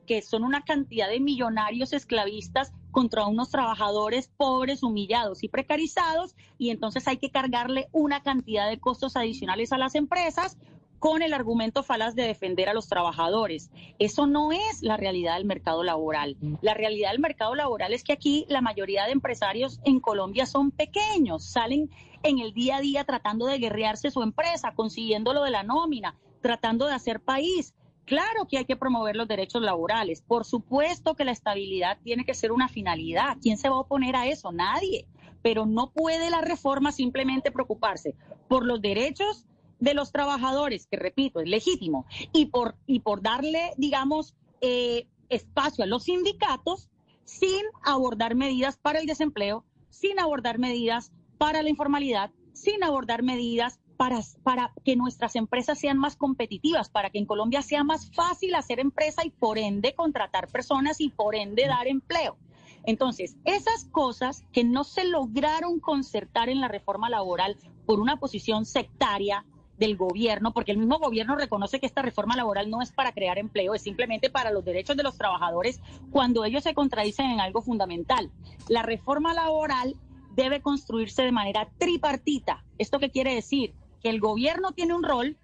que 0.07 0.23
son 0.23 0.43
una 0.43 0.63
cantidad 0.63 1.07
de 1.07 1.19
millonarios 1.19 1.93
esclavistas 1.93 2.73
contra 2.89 3.27
unos 3.27 3.51
trabajadores 3.51 4.31
pobres, 4.35 4.81
humillados 4.81 5.43
y 5.43 5.49
precarizados, 5.49 6.35
y 6.57 6.71
entonces 6.71 7.07
hay 7.07 7.17
que 7.17 7.29
cargarle 7.29 7.89
una 7.91 8.23
cantidad 8.23 8.67
de 8.67 8.79
costos 8.79 9.15
adicionales 9.15 9.71
a 9.71 9.77
las 9.77 9.93
empresas 9.93 10.57
con 10.99 11.21
el 11.21 11.33
argumento 11.33 11.81
falaz 11.81 12.13
de 12.13 12.23
defender 12.23 12.69
a 12.69 12.73
los 12.73 12.87
trabajadores. 12.87 13.71
Eso 13.97 14.27
no 14.27 14.51
es 14.51 14.81
la 14.81 14.97
realidad 14.97 15.35
del 15.35 15.45
mercado 15.45 15.83
laboral. 15.83 16.37
La 16.61 16.73
realidad 16.73 17.11
del 17.11 17.19
mercado 17.19 17.55
laboral 17.55 17.93
es 17.93 18.03
que 18.03 18.13
aquí 18.13 18.45
la 18.49 18.61
mayoría 18.61 19.05
de 19.05 19.13
empresarios 19.13 19.79
en 19.85 19.99
Colombia 19.99 20.45
son 20.45 20.71
pequeños, 20.71 21.45
salen 21.45 21.89
en 22.23 22.39
el 22.39 22.53
día 22.53 22.77
a 22.77 22.81
día 22.81 23.03
tratando 23.05 23.45
de 23.45 23.57
guerrearse 23.57 24.11
su 24.11 24.21
empresa, 24.21 24.73
consiguiendo 24.75 25.33
lo 25.33 25.43
de 25.43 25.51
la 25.51 25.63
nómina, 25.63 26.15
tratando 26.41 26.85
de 26.85 26.93
hacer 26.93 27.21
país. 27.21 27.73
Claro 28.05 28.47
que 28.47 28.57
hay 28.57 28.65
que 28.65 28.75
promover 28.75 29.15
los 29.15 29.27
derechos 29.27 29.61
laborales. 29.61 30.21
Por 30.21 30.43
supuesto 30.43 31.15
que 31.15 31.25
la 31.25 31.31
estabilidad 31.31 31.99
tiene 32.03 32.25
que 32.25 32.33
ser 32.33 32.51
una 32.51 32.67
finalidad. 32.67 33.37
¿Quién 33.41 33.57
se 33.57 33.69
va 33.69 33.75
a 33.75 33.81
oponer 33.81 34.15
a 34.15 34.27
eso? 34.27 34.51
Nadie. 34.51 35.05
Pero 35.41 35.65
no 35.65 35.91
puede 35.91 36.29
la 36.29 36.41
reforma 36.41 36.91
simplemente 36.91 37.51
preocuparse 37.51 38.15
por 38.47 38.65
los 38.65 38.81
derechos 38.81 39.45
de 39.79 39.93
los 39.93 40.11
trabajadores, 40.11 40.87
que 40.87 40.97
repito, 40.97 41.39
es 41.39 41.47
legítimo, 41.47 42.05
y 42.33 42.47
por, 42.47 42.75
y 42.85 42.99
por 42.99 43.21
darle, 43.21 43.73
digamos, 43.77 44.35
eh, 44.61 45.07
espacio 45.29 45.83
a 45.83 45.87
los 45.87 46.03
sindicatos 46.03 46.89
sin 47.23 47.63
abordar 47.83 48.35
medidas 48.35 48.77
para 48.77 48.99
el 48.99 49.05
desempleo, 49.05 49.63
sin 49.89 50.19
abordar 50.19 50.57
medidas 50.59 51.11
para 51.37 51.61
la 51.61 51.69
informalidad, 51.69 52.31
sin 52.53 52.83
abordar 52.83 53.23
medidas 53.23 53.79
para, 53.97 54.19
para 54.43 54.73
que 54.83 54.95
nuestras 54.95 55.35
empresas 55.35 55.77
sean 55.79 55.97
más 55.97 56.15
competitivas, 56.15 56.89
para 56.89 57.09
que 57.09 57.19
en 57.19 57.25
Colombia 57.25 57.61
sea 57.61 57.83
más 57.83 58.09
fácil 58.13 58.55
hacer 58.55 58.79
empresa 58.79 59.25
y 59.25 59.29
por 59.29 59.57
ende 59.57 59.93
contratar 59.93 60.47
personas 60.47 60.99
y 61.01 61.09
por 61.09 61.35
ende 61.35 61.67
dar 61.67 61.87
empleo. 61.87 62.37
Entonces, 62.85 63.35
esas 63.43 63.85
cosas 63.91 64.45
que 64.51 64.63
no 64.63 64.83
se 64.83 65.03
lograron 65.03 65.79
concertar 65.79 66.49
en 66.49 66.61
la 66.61 66.67
reforma 66.67 67.09
laboral 67.09 67.57
por 67.85 67.99
una 67.99 68.17
posición 68.17 68.65
sectaria, 68.65 69.45
del 69.79 69.95
gobierno, 69.95 70.51
porque 70.53 70.73
el 70.73 70.77
mismo 70.77 70.99
gobierno 70.99 71.35
reconoce 71.35 71.79
que 71.79 71.85
esta 71.85 72.01
reforma 72.01 72.35
laboral 72.35 72.69
no 72.69 72.81
es 72.81 72.91
para 72.91 73.13
crear 73.13 73.37
empleo, 73.37 73.73
es 73.73 73.81
simplemente 73.81 74.29
para 74.29 74.51
los 74.51 74.65
derechos 74.65 74.97
de 74.97 75.03
los 75.03 75.17
trabajadores 75.17 75.79
cuando 76.11 76.43
ellos 76.43 76.63
se 76.63 76.73
contradicen 76.73 77.27
en 77.31 77.39
algo 77.39 77.61
fundamental. 77.61 78.29
La 78.67 78.83
reforma 78.83 79.33
laboral 79.33 79.95
debe 80.35 80.61
construirse 80.61 81.23
de 81.23 81.31
manera 81.31 81.69
tripartita. 81.77 82.63
¿Esto 82.77 82.99
qué 82.99 83.09
quiere 83.09 83.33
decir? 83.33 83.73
Que 84.03 84.09
el 84.09 84.19
gobierno 84.19 84.73
tiene 84.73 84.93
un 84.93 85.03
rol, 85.03 85.37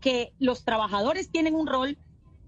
que 0.00 0.32
los 0.38 0.64
trabajadores 0.64 1.30
tienen 1.30 1.54
un 1.54 1.66
rol 1.66 1.98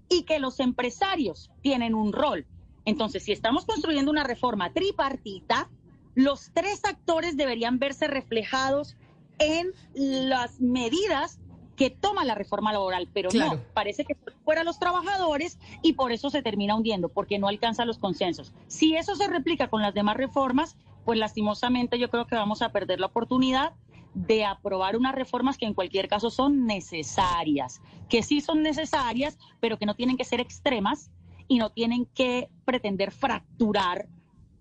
y 0.09 0.23
que 0.23 0.39
los 0.39 0.59
empresarios 0.59 1.51
tienen 1.61 1.95
un 1.95 2.13
rol. 2.13 2.45
Entonces, 2.85 3.23
si 3.23 3.31
estamos 3.31 3.65
construyendo 3.65 4.11
una 4.11 4.23
reforma 4.23 4.71
tripartita, 4.71 5.69
los 6.13 6.51
tres 6.53 6.85
actores 6.85 7.35
deberían 7.35 7.79
verse 7.79 8.07
reflejados 8.07 8.95
en 9.39 9.73
las 9.93 10.59
medidas 10.59 11.39
que 11.75 11.89
toma 11.89 12.23
la 12.23 12.35
reforma 12.35 12.71
laboral, 12.71 13.09
pero 13.13 13.29
no, 13.33 13.59
parece 13.73 14.05
que 14.05 14.15
fuera 14.43 14.63
los 14.63 14.79
trabajadores 14.79 15.59
y 15.81 15.93
por 15.93 16.11
eso 16.11 16.29
se 16.29 16.41
termina 16.41 16.75
hundiendo, 16.75 17.09
porque 17.09 17.37
no 17.37 17.47
alcanza 17.47 17.85
los 17.85 17.97
consensos. 17.97 18.53
Si 18.67 18.95
eso 18.95 19.15
se 19.15 19.27
replica 19.27 19.67
con 19.67 19.81
las 19.81 19.93
demás 19.93 20.15
reformas, 20.15 20.77
pues 21.03 21.19
lastimosamente 21.19 21.99
yo 21.99 22.09
creo 22.09 22.27
que 22.27 22.35
vamos 22.35 22.61
a 22.61 22.71
perder 22.71 22.99
la 22.99 23.07
oportunidad 23.07 23.73
de 24.13 24.45
aprobar 24.45 24.95
unas 24.95 25.13
reformas 25.13 25.57
que 25.57 25.65
en 25.65 25.73
cualquier 25.73 26.07
caso 26.07 26.29
son 26.29 26.65
necesarias, 26.65 27.81
que 28.09 28.23
sí 28.23 28.39
son 28.39 28.63
necesarias, 28.63 29.37
pero 29.59 29.77
que 29.77 29.85
no 29.85 29.95
tienen 29.95 30.15
que 30.15 30.23
ser 30.23 30.39
extremas 30.39 31.11
y 31.47 31.59
no 31.59 31.69
tienen 31.71 32.05
que 32.05 32.49
pretender 32.63 33.11
fracturar 33.11 34.07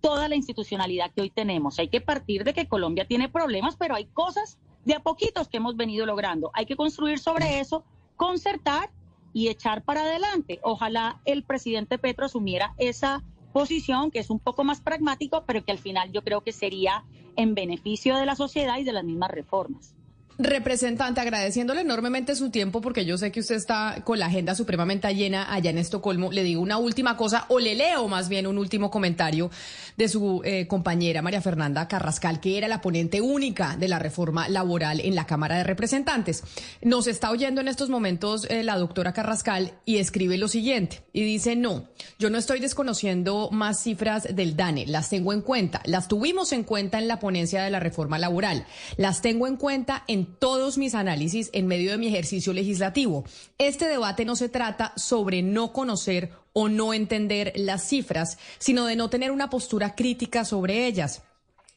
toda 0.05 0.29
la 0.29 0.37
institucionalidad 0.37 1.11
que 1.13 1.23
hoy 1.23 1.31
tenemos. 1.31 1.79
Hay 1.79 1.89
que 1.89 2.03
partir 2.03 2.45
de 2.45 2.53
que 2.53 2.69
Colombia 2.69 3.07
tiene 3.07 3.31
problemas, 3.31 3.77
pero 3.77 3.95
hay 3.95 4.05
cosas 4.05 4.59
de 4.85 4.93
a 4.93 5.01
poquitos 5.01 5.49
que 5.49 5.57
hemos 5.57 5.79
venido 5.79 6.05
logrando. 6.05 6.51
Hay 6.53 6.67
que 6.67 6.77
construir 6.77 7.19
sobre 7.19 7.59
eso, 7.59 7.87
concertar 8.17 8.91
y 9.33 9.49
echar 9.49 9.83
para 9.83 10.03
adelante. 10.03 10.61
Ojalá 10.63 11.23
el 11.25 11.43
presidente 11.43 11.97
Petro 11.97 12.27
asumiera 12.27 12.75
esa 12.77 13.23
posición 13.55 14.11
que 14.11 14.19
es 14.19 14.29
un 14.29 14.41
poco 14.41 14.63
más 14.63 14.83
pragmático, 14.83 15.45
pero 15.47 15.65
que 15.65 15.73
al 15.73 15.79
final 15.79 16.13
yo 16.13 16.23
creo 16.23 16.43
que 16.43 16.53
sería 16.53 17.03
en 17.37 17.55
beneficio 17.55 18.19
de 18.19 18.27
la 18.27 18.37
sociedad 18.37 18.77
y 18.77 18.85
de 18.85 18.93
las 18.93 19.05
mismas 19.05 19.31
reformas. 19.31 19.94
Representante, 20.37 21.21
agradeciéndole 21.21 21.83
enormemente 21.83 22.35
su 22.35 22.51
tiempo 22.51 22.81
porque 22.81 23.05
yo 23.05 23.17
sé 23.17 23.31
que 23.31 23.39
usted 23.39 23.55
está 23.55 24.03
con 24.03 24.19
la 24.19 24.27
agenda 24.27 24.57
supremamente 24.57 25.15
llena 25.15 25.53
allá 25.53 25.71
en 25.71 25.79
Estocolmo. 25.79 26.33
Le 26.33 26.43
digo 26.43 26.61
una 26.61 26.77
última 26.77 27.17
cosa 27.17 27.45
o 27.49 27.61
le 27.61 27.77
leo 27.77 28.09
más 28.09 28.29
bien 28.29 28.49
un 28.49 28.59
último 28.59 28.91
comentario 28.91 29.49
de 29.97 30.09
su 30.09 30.43
eh, 30.45 30.67
compañera 30.67 31.23
María 31.23 31.41
Fernanda 31.41 31.87
Carrascal, 31.87 32.41
que 32.41 32.59
era 32.59 32.67
la 32.67 32.81
ponente 32.81 33.21
única 33.21 33.77
de 33.77 33.87
la 33.87 34.01
reforma 34.01 34.49
laboral 34.49 34.99
en 34.99 35.15
la 35.15 35.25
Cámara 35.25 35.57
de 35.57 35.63
Representantes. 35.63 36.43
Nos 36.83 37.07
está 37.07 37.31
oyendo 37.31 37.61
en 37.61 37.69
estos 37.69 37.89
momentos 37.89 38.47
eh, 38.51 38.65
la 38.65 38.77
doctora 38.77 39.13
Carrascal 39.13 39.75
y 39.85 39.99
escribe 39.99 40.37
lo 40.37 40.49
siguiente 40.49 41.03
y 41.13 41.23
dice, 41.23 41.55
no, 41.55 41.89
yo 42.19 42.29
no 42.29 42.39
estoy 42.39 42.59
desconociendo 42.59 43.51
más 43.53 43.81
cifras 43.81 44.35
del 44.35 44.57
DANE, 44.57 44.87
las 44.89 45.11
tengo 45.11 45.33
en 45.33 45.43
cuenta, 45.43 45.81
las 45.85 46.09
tuvimos 46.09 46.51
en 46.53 46.65
cuenta 46.65 46.99
en 46.99 47.07
la 47.07 47.21
ponencia 47.21 47.63
de 47.63 47.71
la 47.71 47.79
reforma 47.79 48.19
laboral, 48.19 48.67
las 48.97 49.23
tengo 49.23 49.47
en 49.47 49.57
cuenta 49.57 50.03
en 50.09 50.24
todos 50.25 50.79
mis 50.79 50.95
análisis 50.95 51.51
en 51.53 51.67
medio 51.67 51.91
de 51.91 51.99
mi 51.99 52.09
ejercicio 52.09 52.53
legislativo. 52.53 53.25
Este 53.59 53.87
debate 53.87 54.25
no 54.25 54.37
se 54.37 54.49
trata 54.49 54.93
sobre 54.97 55.43
no 55.43 55.73
conocer 55.73 56.31
o 56.53 56.69
no 56.69 56.95
entender 56.95 57.53
las 57.57 57.89
cifras, 57.89 58.39
sino 58.59 58.87
de 58.87 58.97
no 58.97 59.11
tener 59.11 59.31
una 59.31 59.51
postura 59.51 59.95
crítica 59.95 60.45
sobre 60.45 60.87
ellas. 60.87 61.23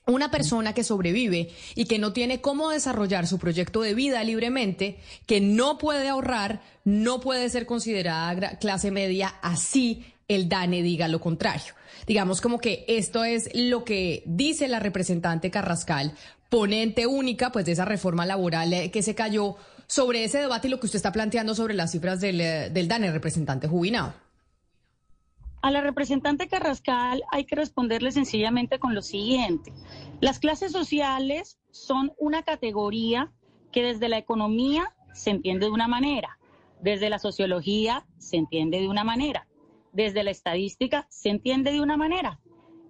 Una 0.06 0.32
persona 0.32 0.74
que 0.74 0.86
sobrevive 0.86 1.50
y 1.76 1.86
que 1.86 2.00
no 2.00 2.14
tiene 2.14 2.40
cómo 2.40 2.70
desarrollar 2.70 3.28
su 3.28 3.40
proyecto 3.40 3.82
de 3.82 3.94
vida 3.94 4.24
libremente, 4.24 5.00
que 5.26 5.42
no 5.42 5.78
puede 5.78 6.08
ahorrar, 6.08 6.62
no 6.86 7.20
puede 7.20 7.50
ser 7.50 7.66
considerada 7.66 8.58
clase 8.58 8.90
media, 8.90 9.36
así 9.42 10.06
el 10.30 10.48
DANE 10.48 10.82
diga 10.82 11.10
lo 11.10 11.20
contrario. 11.20 11.74
Digamos 12.08 12.40
como 12.40 12.60
que 12.60 12.86
esto 12.88 13.26
es 13.26 13.50
lo 13.54 13.84
que 13.84 14.24
dice 14.26 14.70
la 14.70 14.80
representante 14.80 15.52
Carrascal 15.52 16.14
ponente 16.50 17.06
única 17.06 17.52
pues 17.52 17.66
de 17.66 17.74
esa 17.74 17.84
reforma 17.84 18.26
laboral 18.26 18.72
eh, 18.74 18.92
que 18.92 19.04
se 19.04 19.14
cayó 19.14 19.58
sobre 19.88 20.24
ese 20.24 20.40
debate 20.40 20.68
y 20.68 20.72
lo 20.72 20.80
que 20.80 20.86
usted 20.86 20.98
está 20.98 21.12
planteando 21.12 21.54
sobre 21.54 21.74
las 21.74 21.92
cifras 21.92 22.22
del, 22.22 22.40
eh, 22.40 22.70
del 22.70 22.88
DANE, 22.88 23.12
representante 23.12 23.68
Jubinado. 23.68 24.14
A 25.62 25.70
la 25.72 25.82
representante 25.82 26.48
Carrascal 26.48 27.24
hay 27.30 27.44
que 27.44 27.56
responderle 27.56 28.14
sencillamente 28.14 28.80
con 28.80 28.96
lo 28.96 29.02
siguiente. 29.02 29.74
Las 30.22 30.40
clases 30.40 30.72
sociales 30.72 31.58
son 31.72 32.14
una 32.18 32.44
categoría 32.44 33.34
que 33.74 33.84
desde 33.84 34.08
la 34.08 34.18
economía 34.18 34.94
se 35.14 35.32
entiende 35.32 35.66
de 35.66 35.72
una 35.74 35.90
manera, 35.90 36.38
desde 36.82 37.10
la 37.10 37.20
sociología 37.20 38.06
se 38.18 38.38
entiende 38.38 38.80
de 38.80 38.88
una 38.88 39.04
manera, 39.04 39.48
desde 39.92 40.24
la 40.24 40.32
estadística 40.32 41.08
se 41.10 41.30
entiende 41.30 41.72
de 41.72 41.82
una 41.82 41.98
manera, 41.98 42.40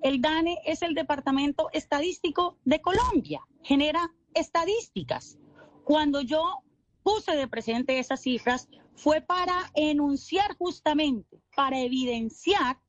el 0.02 0.22
DANE 0.22 0.60
es 0.66 0.82
el 0.84 0.94
Departamento 0.94 1.70
Estadístico 1.74 2.58
de 2.66 2.82
Colombia, 2.82 3.42
genera 3.64 4.14
estadísticas. 4.34 5.38
Cuando 5.84 6.22
yo 6.22 6.64
puse 7.04 7.36
de 7.36 7.48
presente 7.48 8.00
esas 8.00 8.22
cifras 8.22 8.70
fue 8.96 9.22
para 9.22 9.72
enunciar 9.76 10.56
justamente, 10.58 11.42
para 11.56 11.80
evidenciar 11.80 12.80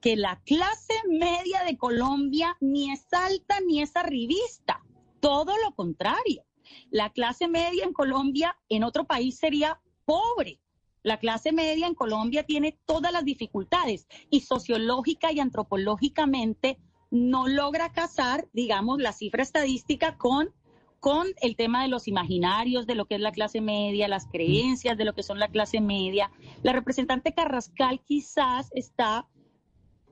que 0.00 0.16
la 0.16 0.40
clase 0.44 0.94
media 1.08 1.62
de 1.64 1.76
Colombia 1.76 2.56
ni 2.60 2.90
es 2.90 3.06
alta 3.12 3.60
ni 3.66 3.80
es 3.80 3.96
arribista, 3.96 4.82
todo 5.20 5.52
lo 5.64 5.74
contrario. 5.74 6.44
La 6.90 7.10
clase 7.10 7.48
media 7.48 7.84
en 7.84 7.92
Colombia 7.92 8.56
en 8.68 8.82
otro 8.82 9.04
país 9.04 9.38
sería 9.38 9.80
pobre. 10.04 10.58
La 11.02 11.18
clase 11.18 11.52
media 11.52 11.86
en 11.86 11.94
Colombia 11.94 12.44
tiene 12.44 12.78
todas 12.86 13.12
las 13.12 13.24
dificultades 13.24 14.06
y 14.30 14.40
sociológica 14.40 15.32
y 15.32 15.40
antropológicamente 15.40 16.78
no 17.10 17.48
logra 17.48 17.92
casar, 17.92 18.48
digamos, 18.52 19.00
la 19.00 19.12
cifra 19.12 19.42
estadística 19.42 20.16
con 20.16 20.54
con 21.02 21.26
el 21.40 21.56
tema 21.56 21.82
de 21.82 21.88
los 21.88 22.06
imaginarios 22.06 22.86
de 22.86 22.94
lo 22.94 23.06
que 23.06 23.16
es 23.16 23.20
la 23.20 23.32
clase 23.32 23.60
media, 23.60 24.06
las 24.06 24.28
creencias 24.28 24.96
de 24.96 25.04
lo 25.04 25.14
que 25.14 25.24
son 25.24 25.40
la 25.40 25.48
clase 25.48 25.80
media. 25.80 26.30
La 26.62 26.72
representante 26.72 27.34
Carrascal 27.34 28.00
quizás 28.04 28.70
está 28.72 29.26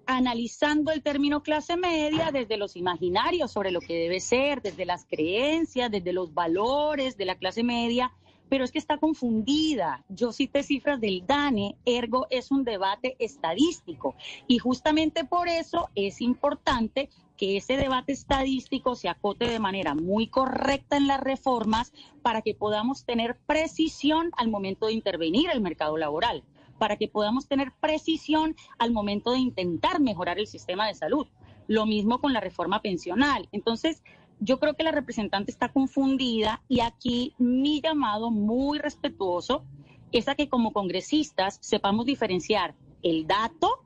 analizando 0.06 0.90
el 0.90 1.04
término 1.04 1.44
clase 1.44 1.76
media 1.76 2.30
desde 2.32 2.56
los 2.56 2.74
imaginarios 2.74 3.52
sobre 3.52 3.70
lo 3.70 3.80
que 3.80 3.94
debe 3.94 4.18
ser, 4.18 4.62
desde 4.62 4.84
las 4.84 5.06
creencias, 5.06 5.92
desde 5.92 6.12
los 6.12 6.34
valores 6.34 7.16
de 7.16 7.24
la 7.24 7.36
clase 7.36 7.62
media, 7.62 8.12
pero 8.50 8.64
es 8.64 8.72
que 8.72 8.78
está 8.78 8.98
confundida. 8.98 10.04
Yo 10.08 10.32
cité 10.32 10.62
cifras 10.62 11.00
del 11.00 11.24
DANE, 11.26 11.76
ergo 11.86 12.26
es 12.28 12.50
un 12.50 12.64
debate 12.64 13.16
estadístico 13.20 14.16
y 14.48 14.58
justamente 14.58 15.24
por 15.24 15.48
eso 15.48 15.88
es 15.94 16.20
importante 16.20 17.08
que 17.36 17.56
ese 17.56 17.78
debate 17.78 18.12
estadístico 18.12 18.96
se 18.96 19.08
acote 19.08 19.48
de 19.48 19.60
manera 19.60 19.94
muy 19.94 20.26
correcta 20.26 20.98
en 20.98 21.06
las 21.06 21.20
reformas 21.20 21.92
para 22.20 22.42
que 22.42 22.54
podamos 22.54 23.04
tener 23.04 23.38
precisión 23.46 24.30
al 24.36 24.50
momento 24.50 24.88
de 24.88 24.92
intervenir 24.92 25.48
el 25.50 25.62
mercado 25.62 25.96
laboral, 25.96 26.42
para 26.76 26.96
que 26.96 27.08
podamos 27.08 27.46
tener 27.46 27.72
precisión 27.80 28.56
al 28.78 28.90
momento 28.90 29.30
de 29.30 29.38
intentar 29.38 30.00
mejorar 30.00 30.38
el 30.38 30.48
sistema 30.48 30.86
de 30.86 30.94
salud. 30.94 31.28
Lo 31.66 31.86
mismo 31.86 32.20
con 32.20 32.32
la 32.32 32.40
reforma 32.40 32.82
pensional. 32.82 33.48
Entonces, 33.52 34.02
yo 34.40 34.58
creo 34.58 34.74
que 34.74 34.82
la 34.82 34.90
representante 34.90 35.50
está 35.50 35.68
confundida 35.68 36.62
y 36.66 36.80
aquí 36.80 37.34
mi 37.38 37.80
llamado 37.80 38.30
muy 38.30 38.78
respetuoso 38.78 39.64
es 40.12 40.28
a 40.28 40.34
que 40.34 40.48
como 40.48 40.72
congresistas 40.72 41.58
sepamos 41.60 42.06
diferenciar 42.06 42.74
el 43.02 43.26
dato 43.26 43.84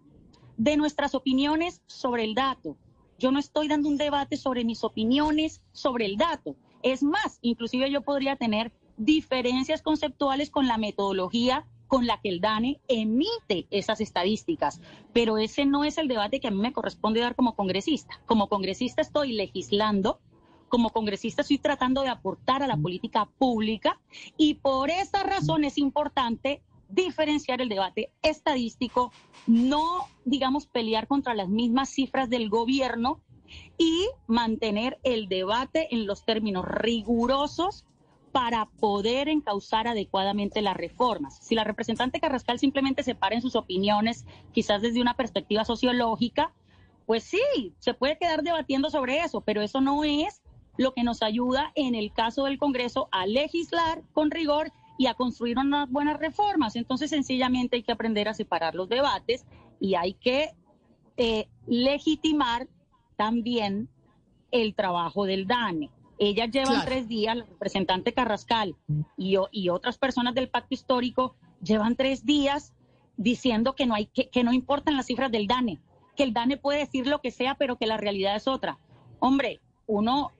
de 0.56 0.76
nuestras 0.76 1.14
opiniones 1.14 1.82
sobre 1.86 2.24
el 2.24 2.34
dato. 2.34 2.76
Yo 3.18 3.32
no 3.32 3.40
estoy 3.40 3.68
dando 3.68 3.88
un 3.88 3.96
debate 3.96 4.36
sobre 4.36 4.64
mis 4.64 4.84
opiniones 4.84 5.60
sobre 5.72 6.06
el 6.06 6.16
dato. 6.16 6.56
Es 6.82 7.02
más, 7.02 7.38
inclusive 7.42 7.90
yo 7.90 8.02
podría 8.02 8.36
tener 8.36 8.72
diferencias 8.96 9.82
conceptuales 9.82 10.50
con 10.50 10.68
la 10.68 10.78
metodología 10.78 11.66
con 11.88 12.06
la 12.06 12.20
que 12.20 12.28
el 12.28 12.40
DANE 12.40 12.80
emite 12.88 13.66
esas 13.70 14.00
estadísticas. 14.00 14.80
Pero 15.12 15.38
ese 15.38 15.66
no 15.66 15.84
es 15.84 15.98
el 15.98 16.08
debate 16.08 16.40
que 16.40 16.48
a 16.48 16.50
mí 16.50 16.58
me 16.58 16.72
corresponde 16.72 17.20
dar 17.20 17.34
como 17.34 17.54
congresista. 17.54 18.20
Como 18.26 18.48
congresista 18.48 19.02
estoy 19.02 19.32
legislando 19.32 20.20
como 20.68 20.90
congresista 20.90 21.42
estoy 21.42 21.58
tratando 21.58 22.02
de 22.02 22.08
aportar 22.08 22.62
a 22.62 22.66
la 22.66 22.76
política 22.76 23.26
pública 23.38 24.00
y 24.36 24.54
por 24.54 24.90
esa 24.90 25.22
razón 25.22 25.64
es 25.64 25.78
importante 25.78 26.62
diferenciar 26.88 27.60
el 27.60 27.68
debate 27.68 28.10
estadístico, 28.22 29.12
no, 29.46 30.06
digamos, 30.24 30.66
pelear 30.66 31.06
contra 31.06 31.34
las 31.34 31.48
mismas 31.48 31.88
cifras 31.88 32.28
del 32.28 32.48
gobierno 32.48 33.20
y 33.78 34.08
mantener 34.26 34.98
el 35.02 35.28
debate 35.28 35.88
en 35.94 36.06
los 36.06 36.24
términos 36.24 36.64
rigurosos 36.66 37.84
para 38.32 38.66
poder 38.66 39.28
encauzar 39.28 39.86
adecuadamente 39.86 40.60
las 40.60 40.76
reformas. 40.76 41.38
Si 41.40 41.54
la 41.54 41.62
representante 41.62 42.18
Carrascal 42.18 42.58
simplemente 42.58 43.04
se 43.04 43.14
para 43.14 43.36
en 43.36 43.42
sus 43.42 43.54
opiniones, 43.54 44.26
quizás 44.52 44.82
desde 44.82 45.00
una 45.00 45.14
perspectiva 45.14 45.64
sociológica, 45.64 46.52
pues 47.06 47.22
sí, 47.22 47.74
se 47.78 47.94
puede 47.94 48.18
quedar 48.18 48.42
debatiendo 48.42 48.90
sobre 48.90 49.20
eso, 49.20 49.40
pero 49.42 49.62
eso 49.62 49.80
no 49.80 50.02
es 50.04 50.42
lo 50.76 50.92
que 50.92 51.04
nos 51.04 51.22
ayuda 51.22 51.72
en 51.74 51.94
el 51.94 52.12
caso 52.12 52.44
del 52.44 52.58
Congreso 52.58 53.08
a 53.12 53.26
legislar 53.26 54.02
con 54.12 54.30
rigor 54.30 54.72
y 54.98 55.06
a 55.06 55.14
construir 55.14 55.58
unas 55.58 55.90
buenas 55.90 56.18
reformas. 56.18 56.76
Entonces, 56.76 57.10
sencillamente 57.10 57.76
hay 57.76 57.82
que 57.82 57.92
aprender 57.92 58.28
a 58.28 58.34
separar 58.34 58.74
los 58.74 58.88
debates 58.88 59.44
y 59.80 59.94
hay 59.94 60.14
que 60.14 60.50
eh, 61.16 61.48
legitimar 61.66 62.68
también 63.16 63.88
el 64.50 64.74
trabajo 64.74 65.24
del 65.24 65.46
DANE. 65.46 65.90
Ellas 66.18 66.50
llevan 66.50 66.84
tres 66.84 67.08
días, 67.08 67.36
la 67.36 67.44
representante 67.44 68.12
Carrascal 68.12 68.76
y, 69.16 69.36
y 69.50 69.68
otras 69.68 69.98
personas 69.98 70.34
del 70.34 70.48
pacto 70.48 70.74
histórico 70.74 71.34
llevan 71.60 71.96
tres 71.96 72.24
días 72.24 72.72
diciendo 73.16 73.74
que 73.74 73.86
no 73.86 73.94
hay 73.94 74.06
que, 74.06 74.28
que 74.28 74.44
no 74.44 74.52
importan 74.52 74.96
las 74.96 75.06
cifras 75.06 75.32
del 75.32 75.48
DANE, 75.48 75.80
que 76.16 76.22
el 76.22 76.32
DANE 76.32 76.56
puede 76.56 76.78
decir 76.80 77.08
lo 77.08 77.20
que 77.20 77.32
sea, 77.32 77.56
pero 77.56 77.76
que 77.76 77.86
la 77.86 77.96
realidad 77.96 78.36
es 78.36 78.46
otra. 78.46 78.78
Hombre, 79.18 79.60
uno 79.86 80.30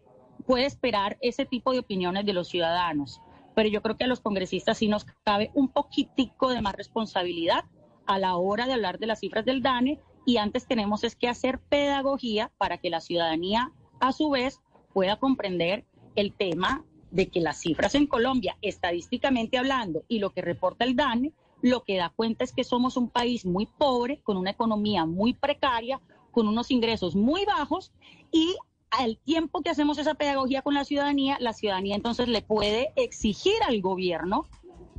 puede 0.47 0.67
esperar 0.67 1.17
ese 1.21 1.45
tipo 1.45 1.73
de 1.73 1.81
opiniones 1.81 2.27
de 2.27 2.33
los 2.33 2.49
ciudadanos. 2.49 3.21
pero 3.55 3.69
yo 3.69 3.83
creo 3.83 3.97
que 3.97 4.03
a 4.03 4.09
los 4.09 4.19
congresistas 4.19 4.79
sí 4.79 4.89
nos 4.89 5.05
cabe 5.23 5.53
un 5.55 5.69
poquitico 5.69 6.51
de 6.51 6.61
más 6.61 6.75
responsabilidad 6.75 7.65
a 8.05 8.19
la 8.19 8.37
hora 8.37 8.67
de 8.67 8.73
hablar 8.73 8.99
de 8.99 9.07
las 9.07 9.21
cifras 9.21 9.45
del 9.45 9.63
DANE 9.63 10.01
y 10.27 10.39
antes 10.39 10.67
tenemos 10.67 11.05
es 11.05 11.15
que 11.15 11.29
hacer 11.29 11.61
pedagogía 11.61 12.51
para 12.59 12.79
que 12.79 12.91
la 12.91 13.01
ciudadanía 13.01 13.71
a 14.01 14.13
su 14.13 14.31
vez 14.31 14.61
pueda 14.93 15.17
comprender 15.21 15.85
el 16.17 16.33
tema 16.33 16.85
de 17.11 17.29
que 17.29 17.41
las 17.41 17.61
cifras 17.61 17.95
en 17.95 18.07
Colombia, 18.07 18.57
estadísticamente 18.61 19.57
hablando, 19.57 20.05
y 20.09 20.19
lo 20.19 20.31
que 20.31 20.43
reporta 20.43 20.85
el 20.85 20.97
DANE, 20.97 21.33
lo 21.63 21.85
que 21.85 21.97
da 21.97 22.13
cuenta 22.15 22.45
es 22.45 22.53
que 22.53 22.65
somos 22.65 22.97
un 22.97 23.09
país 23.09 23.47
muy 23.47 23.67
pobre, 23.67 24.21
con 24.23 24.37
una 24.37 24.51
economía 24.51 25.07
muy 25.07 25.33
precaria, 25.33 26.01
con 26.31 26.49
unos 26.49 26.71
ingresos 26.71 27.15
muy 27.15 27.45
bajos 27.45 27.93
y 28.33 28.57
al 28.99 29.19
tiempo 29.19 29.63
que 29.63 29.71
hacemos 29.71 29.99
esa 29.99 30.15
pedagogía 30.15 30.63
con 30.63 30.75
la 30.75 30.85
ciudadanía, 30.85 31.37
la 31.41 31.53
ciudadanía 31.53 31.97
entonces 31.97 32.29
le 32.29 32.43
puede 32.43 32.93
exigir 32.97 33.55
al 33.67 33.81
gobierno 33.81 34.47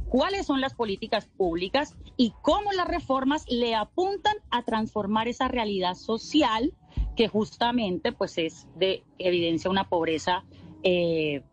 cuáles 0.09 0.45
son 0.45 0.61
las 0.61 0.73
políticas 0.73 1.25
públicas 1.25 1.95
y 2.15 2.33
cómo 2.41 2.71
las 2.71 2.87
reformas 2.87 3.45
le 3.49 3.75
apuntan 3.75 4.35
a 4.49 4.63
transformar 4.63 5.27
esa 5.27 5.47
realidad 5.47 5.95
social 5.95 6.73
que 7.15 7.27
justamente 7.27 8.11
pues 8.11 8.37
es 8.37 8.67
de 8.75 9.03
evidencia 9.17 9.69
una 9.69 9.89
pobreza 9.89 10.43
eh, 10.83 11.43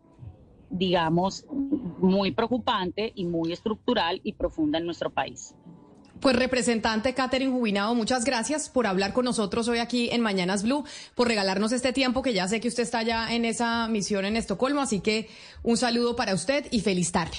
digamos, 0.73 1.45
muy 1.99 2.31
preocupante 2.31 3.11
y 3.15 3.25
muy 3.25 3.53
estructural 3.53 4.21
y 4.23 4.33
profunda 4.33 4.79
en 4.79 4.85
nuestro 4.85 5.11
país. 5.11 5.55
Pues 6.23 6.37
representante 6.37 7.13
Catherine 7.13 7.51
Jubinado, 7.51 7.93
muchas 7.95 8.23
gracias 8.23 8.69
por 8.69 8.87
hablar 8.87 9.11
con 9.11 9.25
nosotros 9.25 9.67
hoy 9.67 9.79
aquí 9.79 10.07
en 10.09 10.21
Mañanas 10.21 10.63
Blue, 10.63 10.85
por 11.15 11.27
regalarnos 11.27 11.73
este 11.73 11.91
tiempo 11.91 12.21
que 12.21 12.33
ya 12.33 12.47
sé 12.47 12.61
que 12.61 12.69
usted 12.69 12.83
está 12.83 13.03
ya 13.03 13.35
en 13.35 13.43
esa 13.43 13.89
misión 13.89 14.23
en 14.23 14.37
Estocolmo, 14.37 14.79
así 14.79 15.01
que 15.01 15.27
un 15.63 15.75
saludo 15.75 16.15
para 16.15 16.33
usted 16.33 16.65
y 16.71 16.79
feliz 16.79 17.11
tarde. 17.11 17.35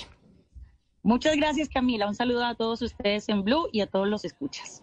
Muchas 1.03 1.35
gracias 1.37 1.71
Camila, 1.71 2.07
un 2.07 2.15
saludo 2.15 2.45
a 2.45 2.57
todos 2.57 2.83
ustedes 2.83 3.27
en 3.31 3.43
Blue 3.43 3.71
y 3.73 3.81
a 3.81 3.87
todos 3.87 4.07
los 4.07 4.27
escuchas. 4.27 4.83